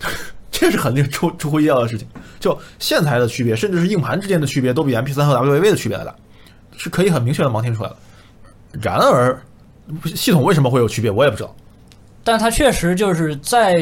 [0.50, 2.06] 这是很令出出乎意料的事情。
[2.38, 6.14] 就线材的区别，甚至是硬盘之间的区别，都比 MP3 和 WAV 的区别大，
[6.76, 7.96] 是可以很明确的盲听出来的。
[8.80, 9.38] 然而，
[10.14, 11.54] 系统为什么会有区别，我也不知道。
[12.24, 13.78] 但它确实就是在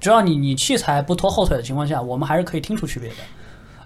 [0.00, 3.14] 只要你你器材不拖后腿的情况下，我们还是可以听出区别的。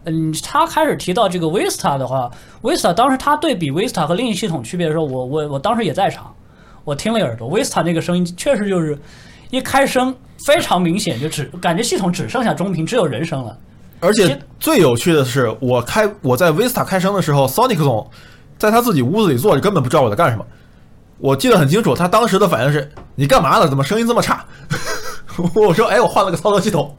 [0.05, 2.31] 嗯，他开始提到这个 Vista 的话
[2.63, 6.35] ，Vista 当时他对比 Vista 和另一系统区别的时候，我我我当时也在场。
[6.85, 8.99] 我听了耳朵，Vista 那个声音确实就是
[9.51, 10.15] 一开声
[10.47, 13.59] 非常明显，就只感觉系统只剩下中频，只有人声了。
[14.01, 18.11] 而且最有趣的是，我开我在 Vista 开声的时候，Sonic 总
[18.59, 20.45] 在他自己屋子里坐着，根本不知道我在干什么。
[21.19, 23.69] 我记得很清楚，他当时的反应是：“你干嘛呢？
[23.69, 24.45] 怎么声音这么差？”
[25.55, 26.95] 我说：“哎，我换了个操作系统。”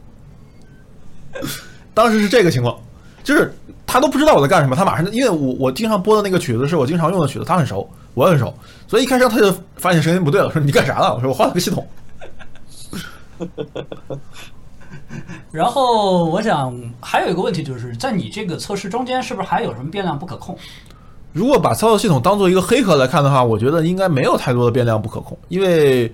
[1.94, 2.80] 当时是这个情况，
[3.24, 3.54] 就是
[3.86, 7.90] 他都不知道我在干什么，他马上因为我我经常播的那个曲子是我经常用的曲子，他很熟。
[8.14, 8.54] 我很熟，
[8.88, 11.14] 所以一开声他就发现声音不对了，说你干啥了？
[11.16, 11.86] 我说我换了个系统。
[15.52, 20.58] 然后我想还有一个问题就是在你这个测试中间是不是还有什么变量不可控？
[21.34, 26.10] 如果把操作系统当做一个黑盒来看的话，我觉得应该没有太多的变量不可控，因为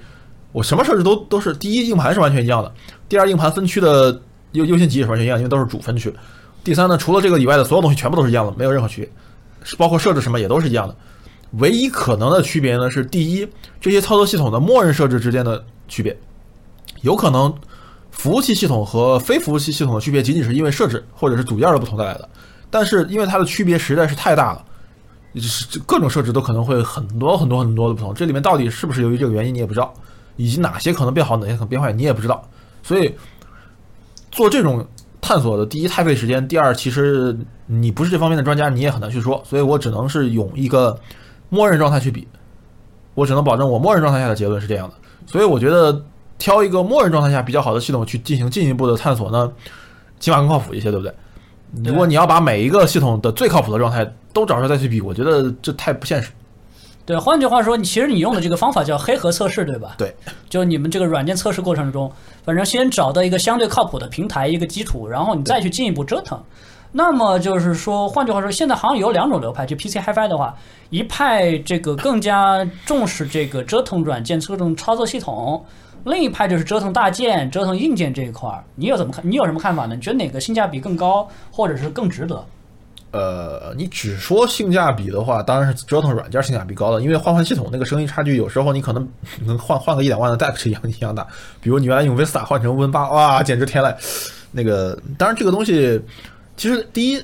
[0.53, 2.73] 我什么设置都都是第一硬盘是完全一样的，
[3.07, 4.19] 第二硬盘分区的
[4.53, 6.11] 优优先级也是完全一样，因为都是主分区。
[6.63, 9.09] 第三呢，除了这个以外的所有东西全部都是一样的，没有任何区别，
[9.63, 10.95] 是包括设置什么也都是一样的。
[11.53, 13.47] 唯一可能的区别呢是，第一，
[13.79, 16.15] 这些操作系统的默认设置之间的区别，
[17.01, 17.53] 有可能
[18.11, 22.29] 服务器系统和非服务器系统的区别仅仅是因为设置或者是组件的不同带来的。
[22.69, 24.63] 但是因为它的区别实在是太大了，
[25.41, 28.13] 是各种设置都可能会很多很多很多的不同。
[28.13, 29.93] 这里面到底是不是由于这个原因你也不知道，
[30.37, 32.47] 以及哪些可能变好，哪些可能变坏你也不知道。
[32.81, 33.13] 所以
[34.31, 34.87] 做这种
[35.21, 39.41] 探索的第一太费时间，第二其实你不是这方面的专家，你也很难去说。
[39.45, 40.99] 所以我只能是用一个。
[41.53, 42.25] 默认状态去比，
[43.13, 44.95] 我只能保证我默认状态下的结论是这样的。
[45.27, 46.01] 所以我觉得
[46.37, 49.51] 挑一个默认状态下比较好的系统去进行进一步的探索呢，
[50.17, 51.13] 起码更靠谱一些，对不对？
[51.83, 56.31] 如果你要把每一个系统的最靠谱的状态都找出来再去比，我觉得这太不现实。
[57.11, 59.95] 对，换句话说，你其实你用的这个方法叫黑盒测试，对吧？
[59.97, 60.15] 对，
[60.47, 62.09] 就你们这个软件测试过程中，
[62.45, 66.41] 反正先找到一个相对靠谱的平台一个基础，然后你再去进一步折腾。
[66.93, 70.55] 那么就是说，换句话说，现在好像有两种流派，就 PC HiFi 的话，
[70.89, 75.65] 一派这个更加重视这个折腾软件、侧重操作系统，
[76.05, 78.63] 另一派就是折腾大件、折腾硬件这一块儿。
[78.75, 79.21] 你有怎么看？
[79.29, 79.95] 你有什么看法呢？
[79.95, 82.41] 你觉得哪个性价比更高，或者是更值得？
[83.11, 89.07] 呃，你只说性价比的话，当然是折腾软件性价比高的，因为换换系统那个声音差距，有时候你可能
[89.45, 91.27] 能换换个一两万的 DAC 一样一样大。
[91.59, 93.93] 比如你原来用 Vista 换成 Win 八，哇，简直天籁！
[94.51, 96.01] 那个，当然这个东西。
[96.57, 97.17] 其实第一，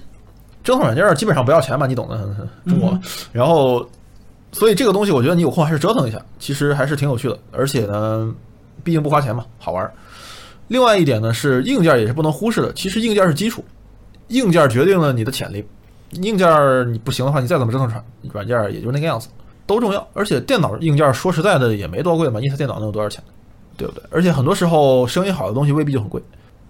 [0.64, 3.00] 折腾软件基本上不要钱嘛，你懂的，中国。
[3.32, 3.88] 然后，
[4.52, 7.38] 所以这个东西我觉得你有空还是折腾一下，其实还是挺有趣的。
[7.52, 8.34] 而且呢，
[8.84, 9.92] 毕竟不花钱嘛，好玩。
[10.70, 12.74] 另外一点呢是硬件也是不能忽视的。
[12.74, 13.64] 其实硬件是基础，
[14.30, 15.64] 硬件决定了你的潜力。
[16.12, 19.28] 硬件你不行的话，你再怎么折腾软软件也就那个样子，
[19.66, 20.08] 都重要。
[20.14, 23.24] 而且电脑硬件说实在的也没多贵嘛，一台电脑能有多少钱，
[23.76, 24.04] 对不对？
[24.10, 26.22] 而且很多时候声音好的东西未必就很贵。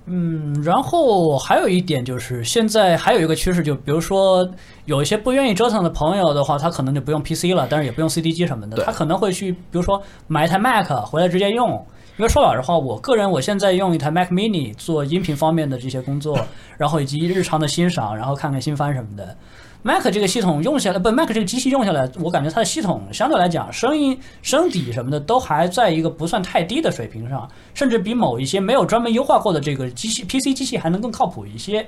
[0.09, 4.49] 嗯，然后还有一点就是，现在还有一个趋势，就比如说
[4.85, 11.85] 有一些不愿意折腾的朋友的话，他可能就不用 PC 了，但是也不用 CD 机什么的，他可能会去，比如说买一台 Mac 回来直接用。
[12.17, 16.35] 因为说老实话，我个人我现在用一台 Mac Mini 做音频方面的这些工作，
[16.75, 19.37] 然后以及日常的欣赏，然后看看新番什么的。
[19.83, 31.87] Mac 这个系统用下来，不，Mac 这个机器用下来，我感觉它的系统相对来讲，声音、声底什么的都还在一个不算太低的水平上，甚至比某一些没有专门优化过的这个机器 PC 机器还能更靠谱一些。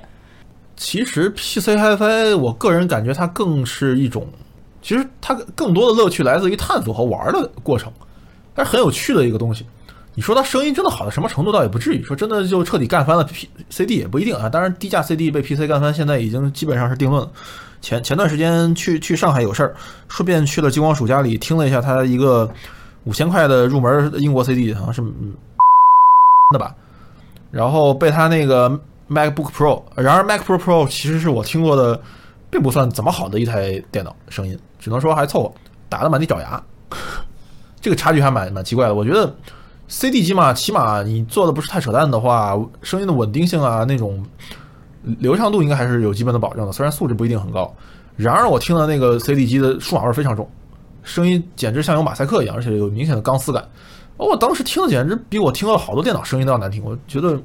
[0.76, 4.24] 其实 PC HiFi，我个人感觉它更是一种，
[4.80, 7.92] 其实它更多的乐趣来自于探索和玩的过程，
[8.54, 9.66] 它是很有趣的一个东西。
[10.14, 14.48] 你说它声音真的好到什么程度，倒也不至于说真的就彻底干翻了 P CD 也不一定啊。
[14.48, 17.30] 当然，低价 CD 被 PC 干翻，现在已经基本上是定论了。
[17.80, 19.74] 前前段时间去去上海有事儿，
[20.08, 22.52] 顺便去了金光鼠家里听了一下他一个
[23.04, 25.32] 五千块的入门英国 CD，好像是嗯
[26.50, 26.74] 的吧，
[27.50, 28.68] 然后被他那个
[29.08, 31.98] MacBook Pro，然而 MacBook Pro 其实是我听过的
[32.50, 35.54] 并不算怎么好的一台电脑，声音只能说还凑合，
[35.88, 36.62] 打得满地找牙，
[37.80, 38.94] 这个差距还蛮蛮奇怪的。
[38.94, 39.34] 我觉得
[39.90, 44.24] CD 机嘛，起码你做的不是太扯淡的话，声音的稳定性啊那种。
[45.18, 47.74] 流畅度应该还是有基本的保证的，虽然素质不一定很高。
[48.16, 50.46] 然而我听的那个 CD 机的数码味非常重，
[51.02, 53.66] 声音简直像有马赛克一样，而且有明显的钢丝感。
[54.18, 56.84] 我当时听的简直比我听了好多电脑声音都要难听。
[56.84, 57.40] 我觉得，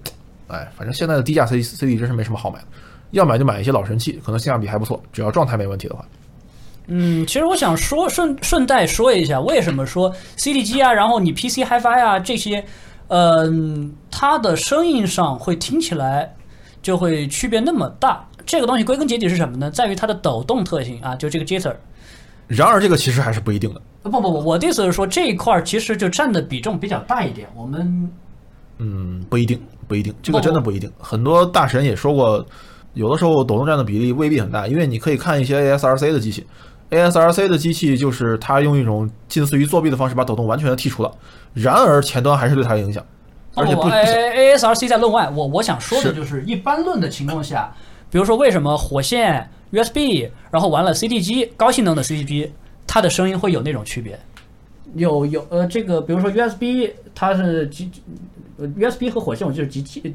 [0.49, 2.65] 哎，反正现在的低价 C CD 真是没什么好买的，
[3.11, 6.05] 要买就买一些老神器，可能性价比还不错，只要状态没问题的话。
[6.87, 12.63] 嗯，其实我想说顺顺带说一下，为什么说 CD 机啊，然后你 PC HiFi 啊这些，
[13.07, 16.33] 嗯，它的声音上会听起来。
[16.85, 19.71] 就会区别那么大，这个东西归根结底是什么呢？
[19.71, 21.75] 在于它的抖动特性啊，就这个 jitter。
[22.45, 23.81] 然而这个其实还是不一定的。
[24.03, 27.47] 不不不，我的意思是说这一块其实就占的比重比较大一点。
[27.55, 28.07] 我们
[28.77, 30.87] 嗯，不一定，不一定，这个真的不一定。
[30.99, 32.45] 很多大神也说过，
[32.93, 36.45] 有的时候抖动占的比例未必很大，因为你可以看一些 ASRC 的机器
[36.89, 41.11] ，ASRC 的机器就是它用一种近似于作弊的方式把抖动完全的剔除了，
[41.53, 43.03] 然而前端还是对它有影响。
[43.57, 45.29] 而且不，A A S R C 在论外。
[45.29, 47.73] 我我想说的就是，一般论的情况下，
[48.11, 52.51] 比如说为什么火线 U S B，然后完了 C D 机高性能的 C D 机，
[52.85, 54.19] 它的声音会有那种区别？
[54.95, 57.89] 有有呃，这个比如说 U S B，它是极
[58.57, 60.13] U S B 和火线，我就是极极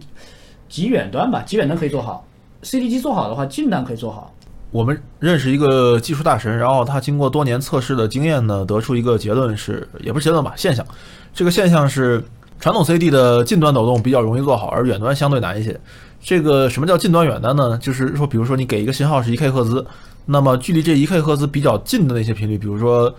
[0.68, 2.26] 极远端吧，极远端可以做好。
[2.62, 4.34] C D 机做好的话，近端可以做好。
[4.70, 10.86] 我们认识一个技术大神，然后他经过多年测试的经验呢，得出一个结论是，也不是结论吧，现象。
[11.32, 12.22] 这个现象是。
[12.62, 15.80] 传统 CD 的近端抖动比较容易做好，而远端相对难一些。
[16.20, 17.78] 这个什么叫近端远端呢？
[17.78, 19.82] 就是说，比如说你给一个信号是一 K 赫兹，
[20.26, 23.10] 那么距离这一 K 赫兹比较近的那些频率，比如说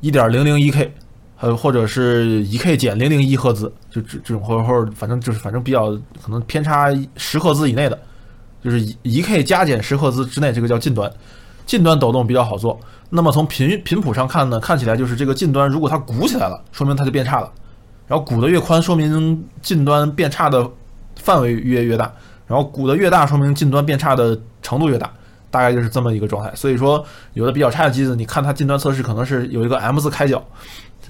[0.00, 0.92] 一点零零一 K，
[1.36, 7.96] 还有或者是一 K 减零零一赫兹，就这这种或者或者反正就是反正比较可能偏差十赫兹以内的，
[8.62, 11.10] 就是一一 K 加减十赫兹之内，这个叫近端。
[11.66, 12.78] 近端抖动比较好做。
[13.10, 17.52] 那么从频频谱上看呢，看起来就是这个近端如果它鼓起来了，说明它就变差了。
[18.06, 20.68] 然后鼓的越宽，说明近端变差的
[21.16, 22.06] 范围越越大；
[22.46, 25.10] 然后鼓的越大，说明近端变差的程度越大。
[25.52, 26.54] 大概就是这么一个状态。
[26.54, 30.40] 所以说，有的比较差的机子，你看它近端测试可能是有一个 M 字开角，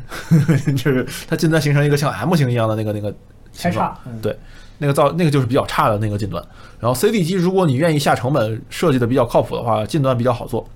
[0.77, 3.15] 就是它近端形成一个像 M 型一样的那个那个
[3.53, 3.95] 形状。
[4.23, 4.35] 对，
[4.81, 6.45] 那个造那个就是比较差的那个近端。
[6.81, 10.67] 然后 CD 机，如果你愿意下成本设计的比较靠谱的话，近端比较好做。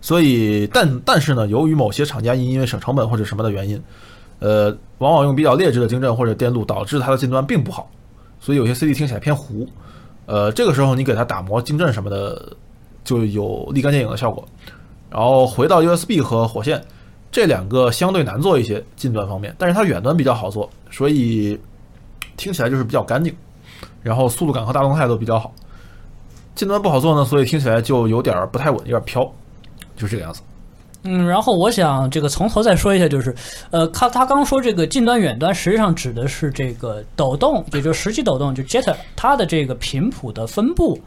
[0.00, 3.80] 所以，但但是呢，由于某些厂家因因为省成本或者什么的原因。
[4.38, 7.90] 呃，往往用比较劣质的晶振或者电路，导致它的近端并不好，
[8.40, 9.68] 所以有些 CD 听起来偏糊。
[10.24, 12.56] 呃，这个时候你给它打磨晶振什么的，
[13.04, 14.42] 就有立竿见影的效果。
[15.10, 16.82] 然后回到 USB 和火线
[17.30, 21.60] 这两个相对难做一些近端方面，但是它远端比较好做，所以
[22.40, 23.36] 听起来就是比较干净，
[24.02, 25.52] 然后速度感和大动态都比较好。
[26.54, 29.22] 近端不好做呢，所以听起来就有点不太稳，有点飘，
[29.94, 30.40] 就这个样子。
[31.02, 33.34] 嗯，然后我想这个从头再说一下，就是，
[33.70, 40.98] 呃，他他刚说这个近端远端，实际上指的是这个抖动，也就是实际抖动，就 jitter，它的这个频谱的分布，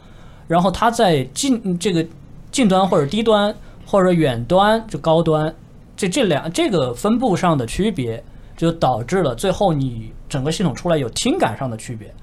[0.48, 2.06] 然后它在近这个
[2.52, 3.54] 近端或者低端
[3.86, 5.54] 或者远端就高端，
[5.96, 8.24] 这这两这个分布上的区别，
[8.64, 12.14] 就导致了最后你整个系统出来有听感上的区别。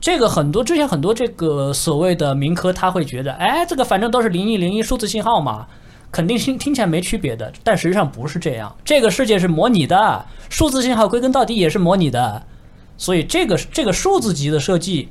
[0.00, 5.66] 这个很多之前很多这个所谓的民科，他会觉得，哎，这个反正都是零一零一数字信号嘛。
[6.12, 8.74] 肯定听听起来没区别的，但实际上不是这样。
[8.84, 12.44] 这个世界是模拟的，数字信号归根到底也是模拟的，
[12.96, 15.08] 所以这个这个数字级的设计，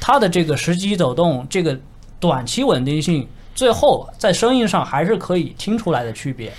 [0.00, 1.78] 它的这个时机抖动，这个
[2.18, 6.52] 短期稳定性，最后在声音上还是可以听出来的区别，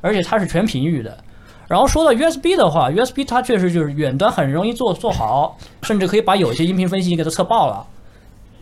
[0.00, 1.18] 而且它是全频域的。
[1.72, 7.82] 然后说到 USB 的话，USB 它确实就是远端很容易做做好，甚至可以把有些音频分析给它测爆了，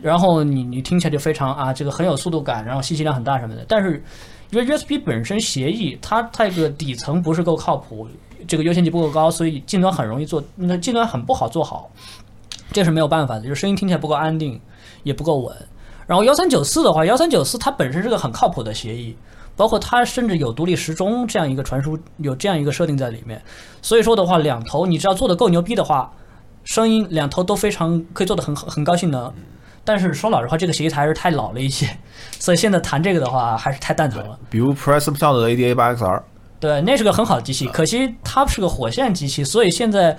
[0.00, 4.00] 然后你你听起来就非常啊，这个很有速度感，然后信息量很大什么的，但是。
[4.52, 8.08] 因为 USB 本身协议，它它这个底层不是够靠谱，
[8.48, 11.88] 这个优先级不够高，所以近端很容易做，那近端很不好做好，
[12.72, 14.60] 这是没有办法的，就是声音听起来不够安定，
[15.04, 15.56] 也不够稳。
[16.04, 19.16] 然后幺三九四的话，幺三九四它本身是个很靠谱的协议，
[19.60, 23.38] 包括它甚至有独立时钟这样一个传输，有这样一个设定在里面。
[23.82, 26.10] 所以说的话，两头你只要做的够牛逼的话，
[26.64, 29.30] 声音两头都非常可以做的很很高性能。
[29.84, 31.86] 但是说老实话，这个协议台还是太老了一些，
[32.38, 34.38] 所以现在谈这个的话还是太蛋疼了。
[34.48, 36.22] 比如 Preston 的 ADA 八 XR，
[36.58, 40.16] 对，那是个很好的机器，可惜它是个火线机器，所以现在，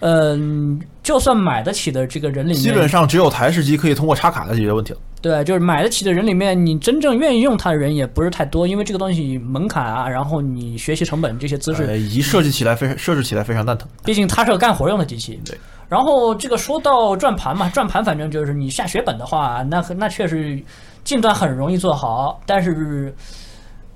[0.00, 4.98] 嗯、就算买得起的这个人里面，基本上只有台式机可以通过插卡来解决问题了。
[5.22, 13.88] 对，就是买得起的人里面，你真正愿意用它的人也不是太多，因为这个东西门槛啊，然后你学习成本这些姿势呃，以及设计起来非常设置起来非常蛋疼。
[14.04, 15.40] 毕竟它是个干活用的机器。
[15.44, 15.56] 对。
[15.88, 20.60] 然后这个说到转盘嘛，转盘反正就是你下血本的话，那那确实
[21.04, 23.14] 近端很容易做好，但是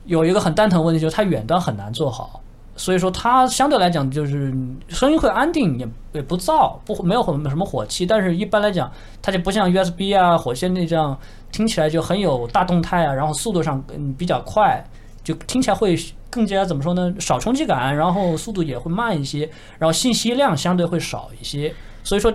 [0.05, 2.41] 有一个很蛋疼的问题，就是它远端很难做好。
[2.77, 4.55] 所以说它相对来讲就是
[4.89, 8.05] 声音会安定，也也不燥，不没有很什么火气。
[8.05, 8.91] 但是一般来讲，
[9.23, 11.19] 它就不像 USB 啊、火线那这样
[11.51, 14.85] 听起来就很有大动态啊，然后速度上嗯比较快，
[15.25, 15.99] 就听起来会
[16.29, 17.15] 更加怎么说呢？
[17.19, 19.49] 少冲击感，然后速度也会慢一些，
[19.79, 21.75] 然后信息量相对会少一些。
[22.05, 22.33] 所以说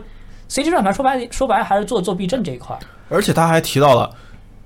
[0.49, 2.77] ，CG 转盘说白说白还是做做避震这一块。
[3.09, 4.09] 而且他还提到了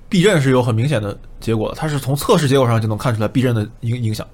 [0.08, 4.26] 避震是有很明显的结果的，它是从测试结果上就能看出来避震的影影响。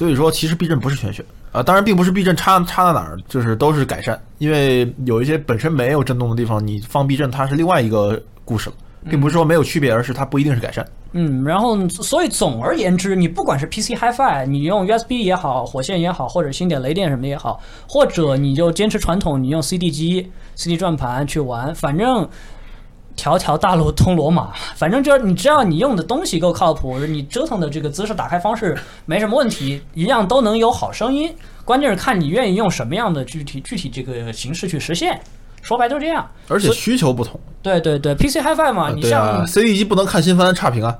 [0.00, 1.22] 所以说，其实避震不是全选
[1.52, 4.18] 啊，当然并不是避震差差在哪儿，就是都是改善。
[4.38, 8.76] 因为有一些本身没有震动的地方，你放避震它是另外一个故事了，
[9.10, 10.82] 并不是说没有区别，而是它不一定是改善。
[11.12, 22.26] 嗯，然后所以总而言之，你不管是 PC HiFi，你用 USB 也好，火线也好，或者星点、雷电什么也好，或者你就坚持传统，你用 CD 机、CD 转盘去玩，反正
[23.20, 31.30] 条条大路通罗马，反正就是你只要你用的东西够靠谱，你折腾的这个姿势打开方式没什么问题，一样都能有好声音。
[31.66, 35.20] 关键是看你愿意用什么样的具体具体这个形式去实现。
[35.60, 36.26] 说白就是这样。
[36.48, 40.96] 而且需求不同，对对对，PC HiFi 嘛，你像，CD 机不能看新番差评啊，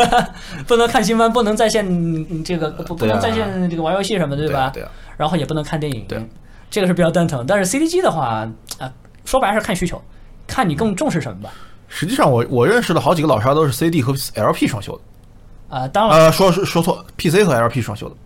[0.68, 4.70] 不能看新番，不能在线嗯这个不不能在线这个玩游戏什么的，对吧？
[4.74, 6.24] 对啊，然后也不能看电影，对啊
[6.70, 7.46] 这个是比较蛋疼。
[7.48, 8.46] 但是 CD 机的话，
[8.78, 8.92] 啊，
[9.24, 10.00] 说白了是看需求，
[10.46, 11.50] 看你更重视什么吧。
[11.88, 18.16] 实际上我我认识的好几个老沙都是 CD 和 LP 双修的，啊，当然，呃，说说说错，PC 和 LP 双修的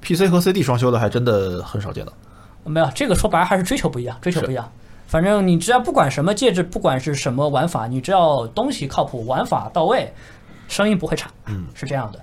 [0.00, 2.12] ，PC 和 CD 双修的还真的很少见到。
[2.64, 4.70] 没有这个说白了还是追求不一样，追求不一样。
[5.08, 10.12] 反正你只要不管什么介质，不管是什么玩法，你只要东西靠谱，玩法到位，
[10.68, 12.20] 声音不会差，嗯，是这样的。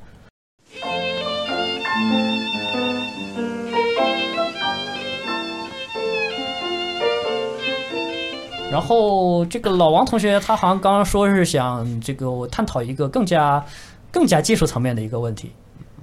[8.71, 13.63] 然后这个老王同学他好像刚刚说是想这个我探讨一个更加
[14.11, 15.51] 更加技术层面的一个问题，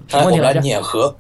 [0.09, 0.61] 什么问题来着？
[0.61, 1.15] 碾核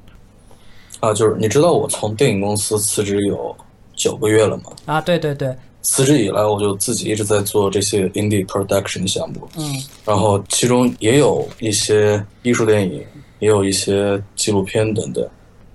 [1.01, 3.55] 啊，就是你知道我从电影公司辞职有
[3.95, 4.65] 九个月了吗？
[4.87, 9.75] 啊，对对对，辞职以来，我就自己一直在做这些 indie production 项目，嗯
[10.05, 13.05] 然后其中也有一些艺术电影，
[13.39, 15.25] 也有一些纪录片等等。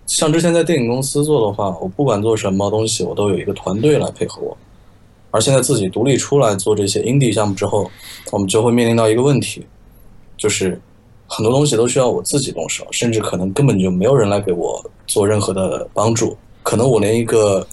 [0.06, 4.58] 像之前在电影公司做的话，我不管做什么东西，我都有一个团队来配合我。
[5.32, 7.90] 而现在自己独立出来做这些 indie 项目之后，
[8.32, 9.66] 我们就会面临到一个问题，
[10.38, 10.80] 就是
[11.28, 16.38] 很多东西都需要我自己动手，甚至可能根本就没有人来给我做任何的帮助。
[16.64, 17.66] 可能我连一个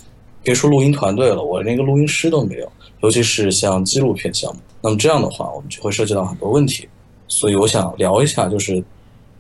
[0.43, 4.61] 别说录音团队了，我连一个录音师都没有，尤其是像纪录片项目。
[4.81, 6.89] 那么这样的话，我们就会涉及到很多问题。
[7.27, 8.83] 所以我想聊一下，就是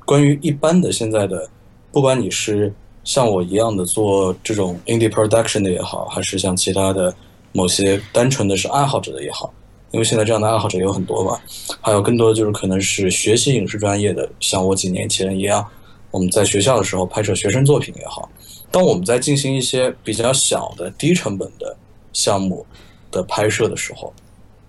[0.05, 1.49] 关于一般的现在的，
[1.93, 7.15] 不管你是像我一样的做这种 indie production 的也好，还是像其他的
[7.53, 9.53] 某些单纯的是爱好者的也好，
[9.91, 11.39] 因为现在这样的爱好者有很多嘛，
[11.81, 15.67] 还有更多的就是可能是学习影视专业的，像我几年前一样，
[16.11, 18.31] 我们在学校的时候拍摄学生作品也好，
[18.71, 21.77] 当我们在进行一些比较小的低成本的
[22.13, 22.65] 项目
[23.11, 24.13] 的拍摄的时候，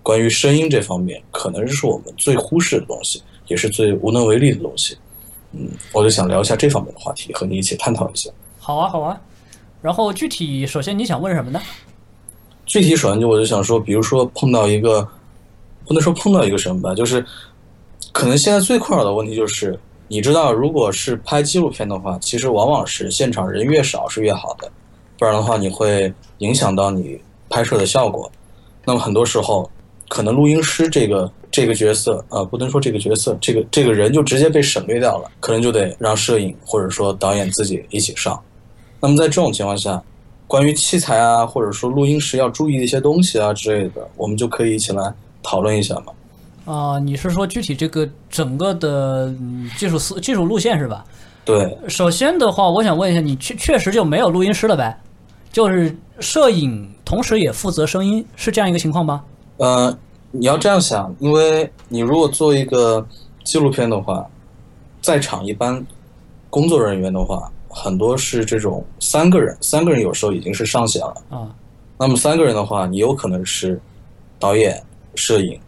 [0.02, 4.96] 关于声音这方面，可能是我们最忽视的东西，也是最无能为力的东西。
[5.52, 8.30] 嗯，我就想聊一下这方面的话题，和你一起探讨一下。
[8.58, 9.20] 好啊好啊。
[9.82, 11.60] 然后具体首先你想问什么呢？
[12.70, 15.04] 具体首先就我就想说，比如说碰到一个，
[15.88, 17.26] 不能说碰到一个什么吧，就是
[18.12, 24.70] 可能现在最困扰的问题就是，你知道，如果是拍纪录片的话，其实往往是现场人越少是越好的，
[25.18, 28.30] 不然的话你会影响到你拍摄的效果。
[28.84, 29.68] 那么很多时候，
[30.08, 38.40] 可能录音师这个这个角色啊、不能说这个角色，这个这个人就直接被省略掉了，可能就得让摄影或者说导演自己一起上。
[39.00, 40.00] 那么在这种情况下，
[40.50, 46.12] 关于器材啊，或者说录音时要注意的一些东西啊之类的，我们就可以一起来讨论一下嘛。
[46.64, 51.04] 啊、你是说具体这个整个的嗯技术思技术路线是吧？
[51.44, 54.98] 对，首先的话，我想问一下，你确确实就没有录音师了呗？
[55.52, 59.22] 就是摄影同时也负责声音，是这样一个情况吗？
[59.58, 59.96] 呃，
[60.32, 63.06] 你要这样想，因为你如果做一个
[63.44, 64.26] 纪录片的话，
[65.00, 65.86] 在场一般
[66.50, 71.22] 工作人员的话，很多是这种三个人，三个人有时候已经是上限了。
[71.30, 71.54] 啊，
[71.96, 73.80] 那么三个人的话，你有可能是
[74.38, 74.82] 导演、
[75.14, 75.58] 摄影，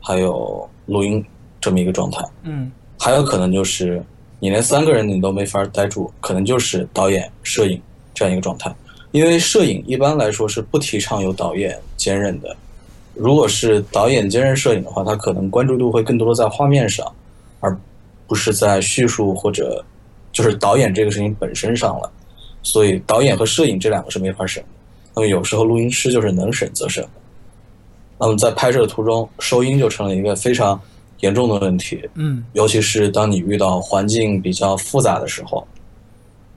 [0.00, 1.24] 还有录音
[1.60, 2.24] 这么一个状态。
[2.42, 4.02] 嗯还有可能就是
[4.38, 7.80] 你连三个人你都没法待住，可能就是导演、摄影
[8.12, 8.74] 这样一个状态。
[9.12, 12.56] 因为摄影一般来说是不提倡由导演兼任的。
[13.14, 17.06] 如果是导演兼任摄影的话，他可能关注度会更多的在画面上，
[17.60, 17.76] 而
[18.26, 19.84] 不是在叙述或者
[20.32, 22.10] 就是导演这个事情本身上了。
[22.62, 24.68] 所以导演和摄影这两个是没法省的。
[25.14, 27.02] 那么有时候录音师就是能省则省。
[28.18, 30.78] 那么在拍摄的途中，收音就成了一个非常
[31.20, 32.06] 严重的问题。
[32.16, 35.66] 嗯尤其是当你遇到环境比较复杂的时候，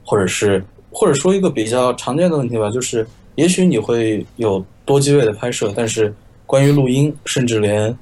[0.04, 3.06] 或者是或者说一个比较常见的问题吧，就是
[3.36, 6.14] 也许你会有多机位的拍摄，但是
[6.44, 7.96] 关于录音，甚至连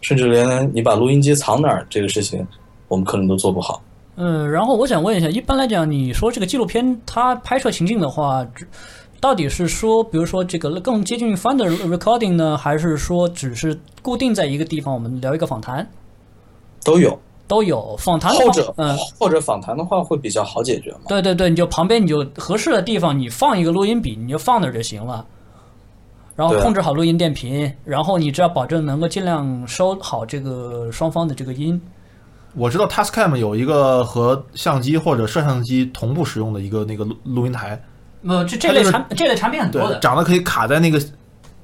[0.00, 2.44] 甚至连你把录音机藏哪儿这个事情，
[2.88, 3.80] 我们可能都做不好。
[4.20, 8.46] 嗯，然后我想问一下，一般来讲，你说这个纪录片它拍摄情境的话，
[9.18, 15.88] 到底是说，比如说这个更接近 founder recording 呢，还是说只是固定在一个地方，我们聊一个访谈？
[16.84, 17.18] 都有，
[17.48, 21.00] 都有访谈的话后者、嗯，或者访谈的话会比较好解决嘛。
[21.08, 25.26] 对对对，你就旁边你就合适的地方，你放一个录音笔，你就放那儿就行了。
[26.36, 31.80] 然后控制好录音电频，然后你只要保证能够尽量收好这个双方的这个音。
[32.54, 37.80] 我知道 Tascam 有一个和相机或者摄像机同步使用的一个那个录录音台，
[38.26, 39.98] 呃，这这它就是类产这类产品很多，的。
[40.00, 41.00] 长得可以卡在那个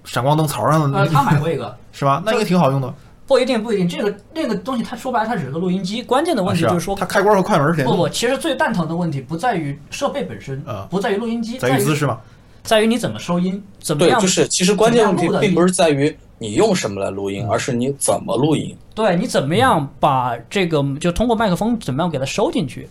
[0.05, 2.23] 闪光灯槽上的那呃，个，他买过一个， 是吧？
[2.25, 2.93] 那应该挺好用的。
[3.27, 12.19] 不一定不一定，这个那个东西它说白了它只是个录音机，关键的问题啊就是说，它开关和快门是联动不不，其实最蛋疼的问题不在于设备本身呃，不在于录音机，在在于姿势嘛。
[12.63, 15.09] 在于你怎么收音，怎么对，样就是其实关键
[15.55, 18.77] 不是在于你用什么来录音，而是你怎么录音。
[18.95, 22.89] 对你怎么样把这个就通过麦克风怎么样给它收进去？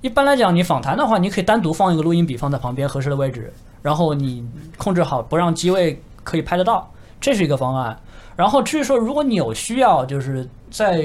[0.00, 3.52] 一般来讲，你访谈的话，你可以单独放一个录音笔放在旁边合适的位置，
[3.82, 4.44] 然后你
[4.76, 7.96] 控制好不让机位可以拍得到，这是一个方案。
[8.34, 10.96] 然后至于说，如果你有需要，就是在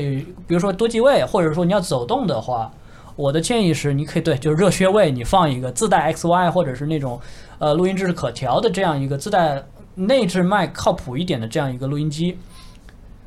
[0.47, 2.71] 比如说多机位，或者说你要走动的话，
[3.15, 7.19] 我的建议是，你可以对，就是热靴位，你放一个自带 XY 或者是那种
[7.59, 9.61] 呃录音制可调的这样一个自带
[9.99, 12.37] 内置麦靠谱一点的这样一个录音机，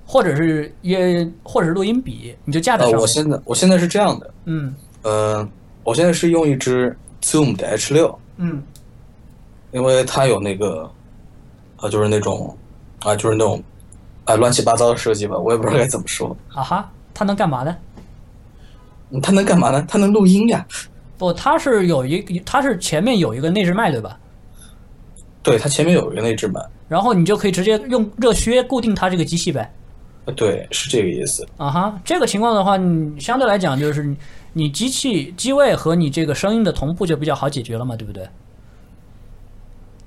[0.07, 3.01] 或者是也或者是录音笔，你就架在呃，上面。
[3.01, 5.49] 我现在我现在是这样的，嗯呃，
[5.83, 8.63] 我现在是用一支 Zoom 的 H 六，嗯
[9.73, 10.89] 因为它有那个，
[11.77, 12.57] 啊、就是那种，
[13.01, 13.63] 啊、就是那种，
[14.25, 16.37] 啊、乱七八糟的设计吧，我也不知道该怎么说。
[16.55, 17.77] 啊哈，它能干嘛呢？
[19.11, 19.85] 嗯它能干嘛呢？
[19.89, 20.65] 它能录音呀。
[21.19, 24.19] 不，它是有一，它是前面有一个内置麦，对吧？
[25.43, 26.61] 对，它前面有一个内置麦。
[26.89, 29.73] 然后你就可以直接用热靴固定它这个机器呗。
[30.27, 31.47] 呃对，是这个意思。
[31.57, 34.17] 啊哈，这个情况的话，你相对来讲就是你
[34.53, 38.29] 你机器机位和你这个声音的同步就比较好解决了嘛，对不对？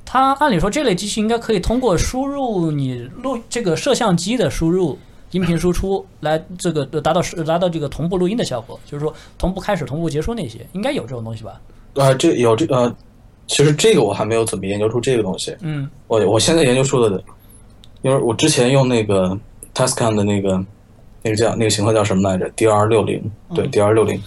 [0.05, 4.99] 它按理说这类机器应该可以通过输入你录这个摄像机的输入
[5.31, 11.59] 音频输出来这个达到达到这个同步录音的效果，就是说同步开始、同步结束那些，应该有这种东西吧？
[11.95, 12.95] 啊、这有这呃，
[13.54, 15.56] 其实这个我还没有怎么研究出这个东西。
[15.62, 17.24] 嗯我我现在研究出的，
[18.01, 19.38] 因为我之前用那个
[19.76, 20.60] Tascam 的那个
[21.22, 23.22] 那个叫那个型号叫什么来着？DR 六零，
[23.54, 24.20] 对，DR 六零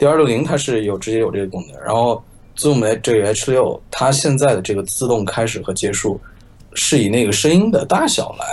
[0.00, 1.80] ，DR 六零它是有直接有这个功能。
[1.80, 2.20] 然后
[2.58, 6.20] Zoom 这个 H 六，它现在的这个自动开始和结束
[6.74, 8.44] 是以那个声音的大小来。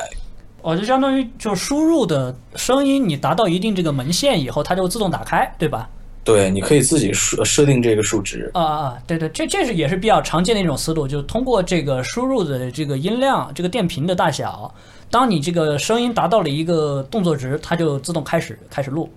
[0.61, 5.89] 哦，就相当于就输入的声音，你达到一定这个门限以后，它就自动打开，对吧？
[6.23, 8.51] 对，你可以自己设设定这个数值。
[8.53, 8.97] 啊啊啊！
[9.07, 14.71] 对对，这这是也是比较常见的一种思路，就是通过这个输入的这个音量、这个电频的大小，
[15.09, 19.09] 当你这个声音达到了一个动作值，它就自动开始开始录。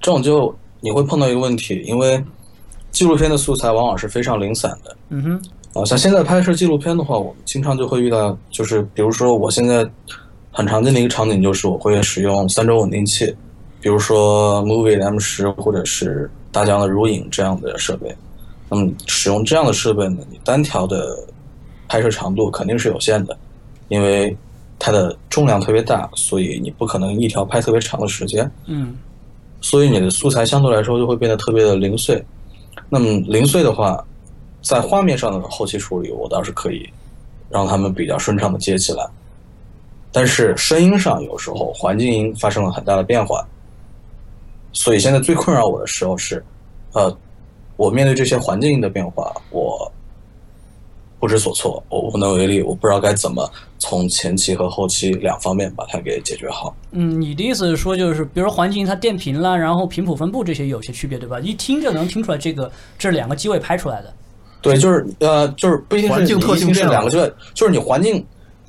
[0.00, 2.22] 这种就你会碰到一个问题，因为
[2.92, 4.96] 纪录片的素材往往是非常零散的。
[5.08, 9.84] 嗯哼，啊，像现在拍摄纪录片的话，我们经常就会遇到，就是比如说我现在
[10.52, 13.34] 很常见的一个场景就是我会使用三轴稳定器，
[13.84, 18.16] 比如说 Movie M 十或者是大疆的如影这样的设备。
[18.70, 21.18] 那么使用这样的设备呢，你单条的
[21.86, 23.36] 拍摄长度肯定是有限的，
[23.88, 24.34] 因为
[24.78, 28.50] 它的重量特别大，所以你不可能一条拍特别长的时间。
[28.64, 28.96] 嗯
[29.60, 32.24] 所以你的素材相对来说就会变得特别的零碎。
[32.88, 34.02] 那么零碎的话，
[34.62, 36.88] 在画面上的后期处理，我倒是可以
[37.50, 39.06] 让他们比较顺畅的接起来。
[40.10, 43.46] 但是声音上有时候环境音发生了很大的变化，
[44.74, 46.44] 所以现在最困扰我的时候是，
[46.92, 47.16] 呃，
[47.76, 49.90] 我面对这些环境的变化，我
[51.18, 56.76] 不知所措，我无能为力，我不知道该怎么从前期和后期两方面把它给解决好。
[56.90, 61.40] 嗯，你的意思是说，就是比如说环境它电平啦，然后频谱分布这些有些区别，对吧？
[61.40, 64.12] 一听就能听出来，这个这是两个机位拍出来的。
[64.60, 68.24] 对，就是呃，就是不一定是特性变了两个机位，就是你环境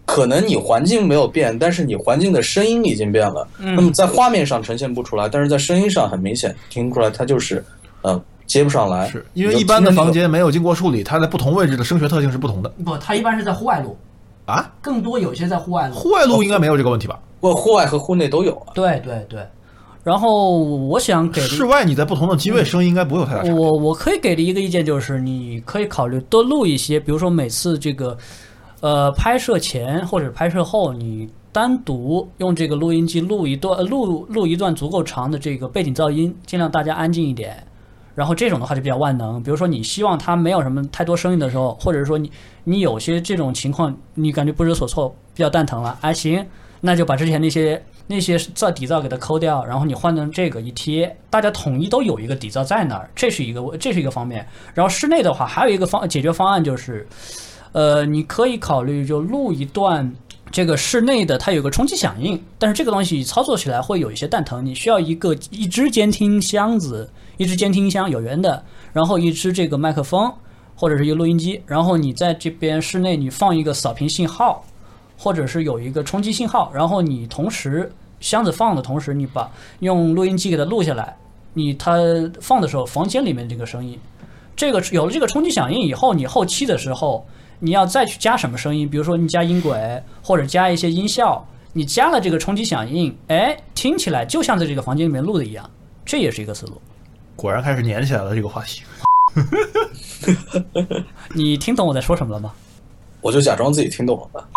[0.06, 3.48] 可能你环境没有变，但是你环境的声音已经变了。
[3.60, 7.64] 嗯那么在画面上呈现不出来，但是在声音上很明显听出来，它就是
[8.02, 9.10] 呃接不上来。
[9.10, 13.98] 是因为一般的房间没有经过处理，它在不同位置的声学特性是不同的不，它一般是在户外录，
[14.46, 14.72] 啊。
[14.82, 15.96] 更多有些在户外录。
[15.96, 17.20] 户外录应该没有这个问题吧？
[17.40, 18.74] 不，户外和户内都有啊。
[18.76, 19.40] 对对对，
[20.04, 23.54] 然后我想给室外你在不同的机位，声音应该不会有太大差别。
[23.54, 28.16] 我我可以给的一个意见就是，你可以考虑多录一些，比如说每次这个
[28.82, 37.56] 呃拍摄前或者拍摄后，你单独用这个录音机录一段录录一段足够长的这个背景噪音，尽量大家安静一点。
[38.14, 42.32] 然后这种的话就比较万能，比如说你希望它没有什么太多声音的时候，或者说你
[42.64, 46.46] 你有些这种情况你感觉不知所措，比较蛋疼了， 哎行，
[46.80, 54.48] 那就把之前那些那些噪底噪给它抠掉，然后你换成这个一贴，大家统一都有一个底噪在那儿，这是一个这是一个方面。
[54.74, 57.06] 然后室内的话，还有一个方解决方案就是，
[57.76, 60.10] 呃，你可以考虑就录一段
[60.50, 68.64] 这个室内的，它有个冲击响应，但是这个东西操作起来会有一些蛋疼，你需要一个一支监听箱子，一支监听箱有源的，
[68.94, 70.34] 然后一支这个麦克风
[70.74, 74.64] 或者是一个录音机，然后你在这边室内你放一个扫屏信号，
[75.18, 81.14] 或者是有一个冲击信号，然后你同时箱子放的同时，你把用录音机给它录下来，
[81.54, 81.98] 你它
[82.40, 84.00] 放的时候房间里面这个声音，
[84.56, 87.28] 这个有了这个冲击响应以后，你后期的时候
[87.60, 95.70] 你要再去加什么声音，比如说你加音轨或者加一些音效，你加了这个冲击响应，哎，听起来就像在这个房间里面录的一样，
[96.06, 96.82] 这也是一个思路。
[97.36, 98.82] 果然开始粘起来了 这个话题。
[101.34, 102.54] 你听懂我在说什么了吗？
[103.22, 104.48] 我就假装自己听懂了吧。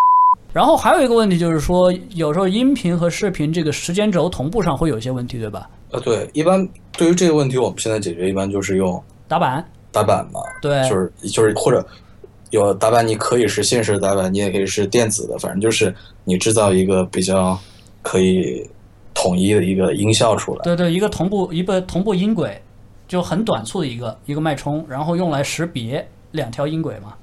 [0.52, 5.68] 然后还有一个问题就是说，有时候音频和视频这个时间轴同步上会有一些问题，对吧？
[5.90, 11.86] 呃，对，一般对于这个问题，我们现在解决一般就是用打板，打板嘛，对，就是就是或者
[12.50, 15.94] 有打板，你可以是现实的打板，你也可以是电子的，反正就是
[16.24, 17.58] 你制造一个比较
[18.02, 18.68] 可以
[19.14, 20.62] 统一的一个音效出来。
[20.62, 22.60] 对对，一个同步一个同步音轨，
[23.06, 27.14] 就很短促的一个一个脉冲，然后用来识别两条音轨嘛。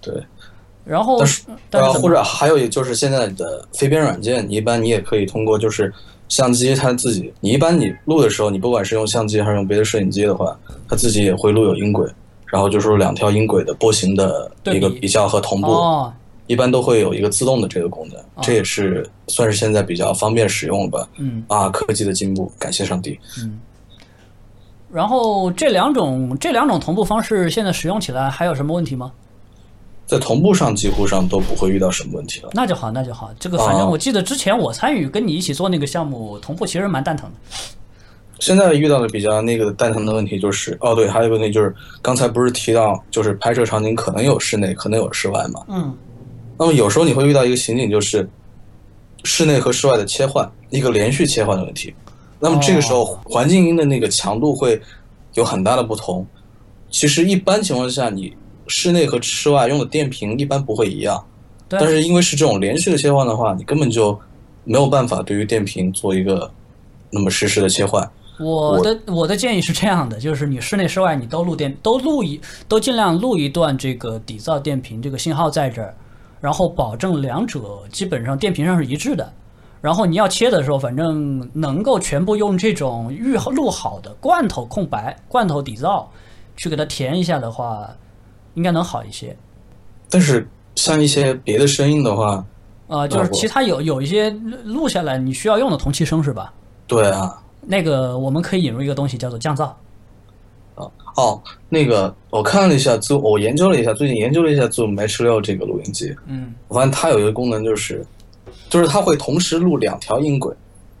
[0.00, 0.14] 对，
[0.84, 5.92] 然后但是呃，但是或者还有就是现在的飞边软件，你一般你也可以通过就是
[6.28, 10.56] 相机它自己，你一般你录的时候，你不管是用相机还是用别的摄影机的话，
[10.88, 12.08] 它自己也会录有音轨，
[12.52, 16.12] 然后就是两条音轨的波形的一个比比较和同步，哦，
[16.46, 21.08] 一般都会有一个自动的这个功能，这也是算是现在比较方便使用了吧。
[21.18, 23.18] 嗯啊，科技的进步，感谢上帝。
[23.38, 23.60] 嗯。
[24.90, 29.12] 然后这两种这两种同步方式现在使用起来还有什么问题吗？
[30.06, 32.48] 在同步上几乎上都不会遇到什么问题了。
[32.54, 33.30] 那就好，那就好。
[33.38, 37.36] 这个反正哦我记得之前我参与跟你一起做那个项目，同步其实蛮蛋疼的。
[38.40, 45.64] 现在遇到的比较那个蛋疼的问题就是，哦对，还有一个问题就是，刚才不是提到就是拍摄场景可能有室内，可能有室外嘛？
[45.68, 45.96] 嗯
[46.60, 48.28] 那么有时候你会遇到一个情景，就是
[49.22, 51.94] 室内和室外的切换，一个连续切换的问题。
[52.40, 54.80] 那么这个时候哦环境音的那个强度会
[55.34, 56.26] 有很大的不同。
[56.90, 58.36] 其实一般情况下，你
[58.66, 61.24] 室内和室外用的电瓶一般不会一样，
[61.68, 64.18] 但是因为是这种连续的切换的话，你根本就
[64.64, 66.50] 没有办法对于电瓶做一个
[67.10, 68.08] 那么实时的切换。
[68.38, 75.94] 我的我的建议是这样的，就是你室内室外你都录电都录一都尽量录一段这个底噪电瓶这个信号在这儿，
[76.40, 77.60] 然后保证两者
[77.90, 79.32] 基本上电瓶上是一致的。
[79.80, 86.04] 然后你要切的时候，反正能够全部用这种预录好的罐头空白罐头底噪
[86.56, 87.88] 去给它填一下的话，
[88.54, 89.36] 应该能好一些。
[90.10, 92.44] 但是像一些别的声音的话，
[92.88, 94.30] 呃，就是其他有有一些
[94.64, 96.52] 录下来你需要用的同期声是吧？
[96.88, 99.70] 对啊，那个我们可以引入一个东西叫做降噪。
[101.16, 108.06] 哦，那个我看了一下 Zoom，我研究了一下，最近研究了一下 Zoom H 六这个录音机，嗯，我发现它有一个功能就是，
[108.70, 110.54] 就是它会同时录两条音轨，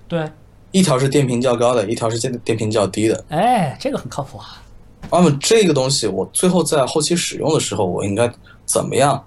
[0.08, 0.28] 对，
[0.72, 3.24] 一条是电频较高的，一条是电电频较低的。
[3.28, 4.60] 哎，这个很靠谱啊。
[5.12, 8.28] 那么这个东西，我最后在后期使用的时候，我应该
[8.66, 9.22] 怎么样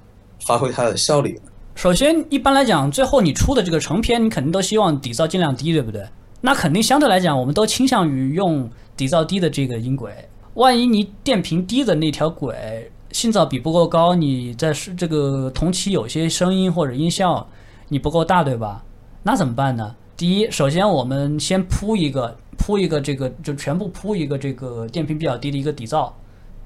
[0.45, 1.41] 发挥它的效力呢？
[1.75, 6.03] 首先，一般来讲，最后你出的这个成片，你肯定都希望底噪尽量低，对不对？
[6.41, 10.11] 那肯定相对来讲，我们都倾向于用底噪低的这个音轨。
[10.55, 17.47] 万一你电频低的那条轨信噪比不够高，你在是这个同期有些声音或者音效
[17.87, 18.83] 你不够大，对吧？
[19.23, 19.95] 那怎么办呢？
[20.17, 26.11] 第一，首先我们先铺一个铺一个这个就全部铺一个这个电频比较低的一个底噪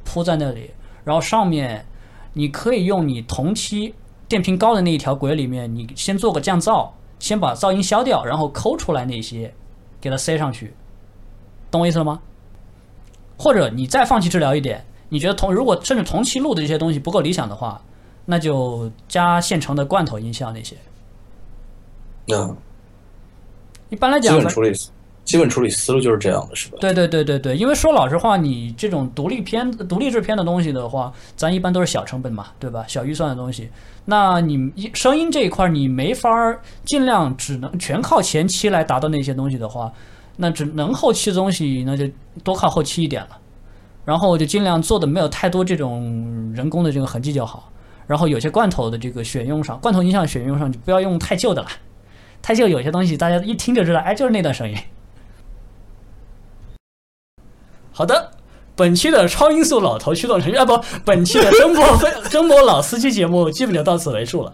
[0.04, 0.72] 铺在那里，
[1.04, 1.86] 然后上面
[2.34, 3.94] 你可以用你同期
[4.28, 9.54] 电频高的那一条轨里面，你先做个降噪，先把噪音消掉，然后抠出来那些，
[10.06, 10.72] 给它塞上去，
[11.72, 12.22] 懂我意思了吗？
[13.40, 17.82] 或者你再放弃治疗一点，你觉得同如果甚至同期录的这些东西不够理想的话，
[18.24, 20.78] 那就加现成的罐头音效那些。
[22.28, 22.56] 嗯
[23.90, 24.72] 一般来讲基本，处理
[25.26, 26.78] 基本处理思路就是这样的，是吧？
[26.80, 32.86] 对对对对对，因为说老实话，你这种独立片、独立制片的东西的话，咱一般都是小成本嘛，对吧？
[32.88, 33.70] 小预算的东西，
[34.06, 36.30] 那你声音这一块，你没法
[36.84, 39.92] 尽量只能全靠前期来达到那些东西的话，
[40.38, 42.08] 那只能后期的东西，那就
[42.44, 43.30] 多靠后期一点了。
[44.06, 47.72] 然后就尽量做的没有太多这种人工的这个痕迹就好。
[48.06, 51.68] 然后有些罐头的这个选用上，罐头音响选用上就不要用太旧的了，
[52.44, 54.78] 太旧有些东西大家一听就知道，哎，就是那段声音。
[57.98, 58.30] 好的，
[58.76, 64.54] 本期的超音速老头驱动程序啊，不，本期的声波飞声波老司机节目基本就到此为束了。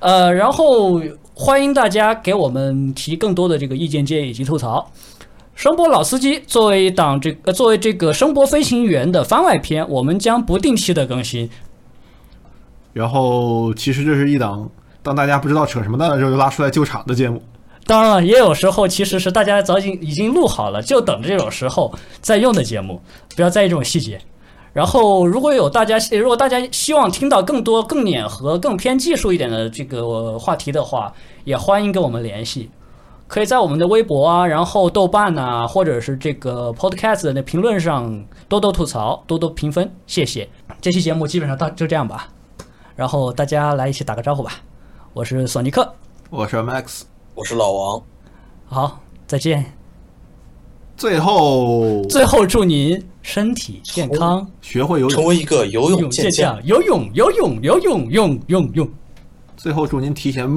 [0.00, 1.00] 呃，然后
[1.34, 4.90] 欢迎大家给我们提更多的这个意见建议以及吐槽。
[5.54, 11.48] 声波老司机作为一档这个作为这个声波飞行员的番外篇，我们将不定期的更新。
[12.92, 14.68] 然后其实这是一档
[15.00, 17.40] 当大家不知道扯什么蛋的时候就拉出来救场的节目。
[17.86, 23.00] 当然了，也有时候其实是大家早已经已经录好了，就等着这种时候再用的节目，
[23.36, 24.18] 不要在意这种细节。
[24.72, 31.12] 然后，如果有大家如果大家希望听到更多、更碾和更偏技术一点的这个话题的话，
[31.44, 32.68] 也欢迎跟我们联系，
[33.28, 40.48] 可以在我们的微博啊，然后豆瓣呐、或者是这个 Podcast 的评论上多多吐槽、多多评分，谢谢。
[40.80, 42.28] 这期节目基本上到就这样吧，
[42.96, 44.54] 然后大家来一起打个招呼吧。
[45.12, 45.88] 我是索尼克，
[46.30, 47.13] 我是 Max。
[47.36, 48.02] 我是老王，
[48.64, 49.64] 好，再见。
[50.96, 56.30] 最后最后祝您身体健康，学会游泳，成为一个游泳勇健。
[56.30, 58.88] 将，游泳，游泳，游泳，泳泳泳。
[59.56, 60.48] 最后祝您提前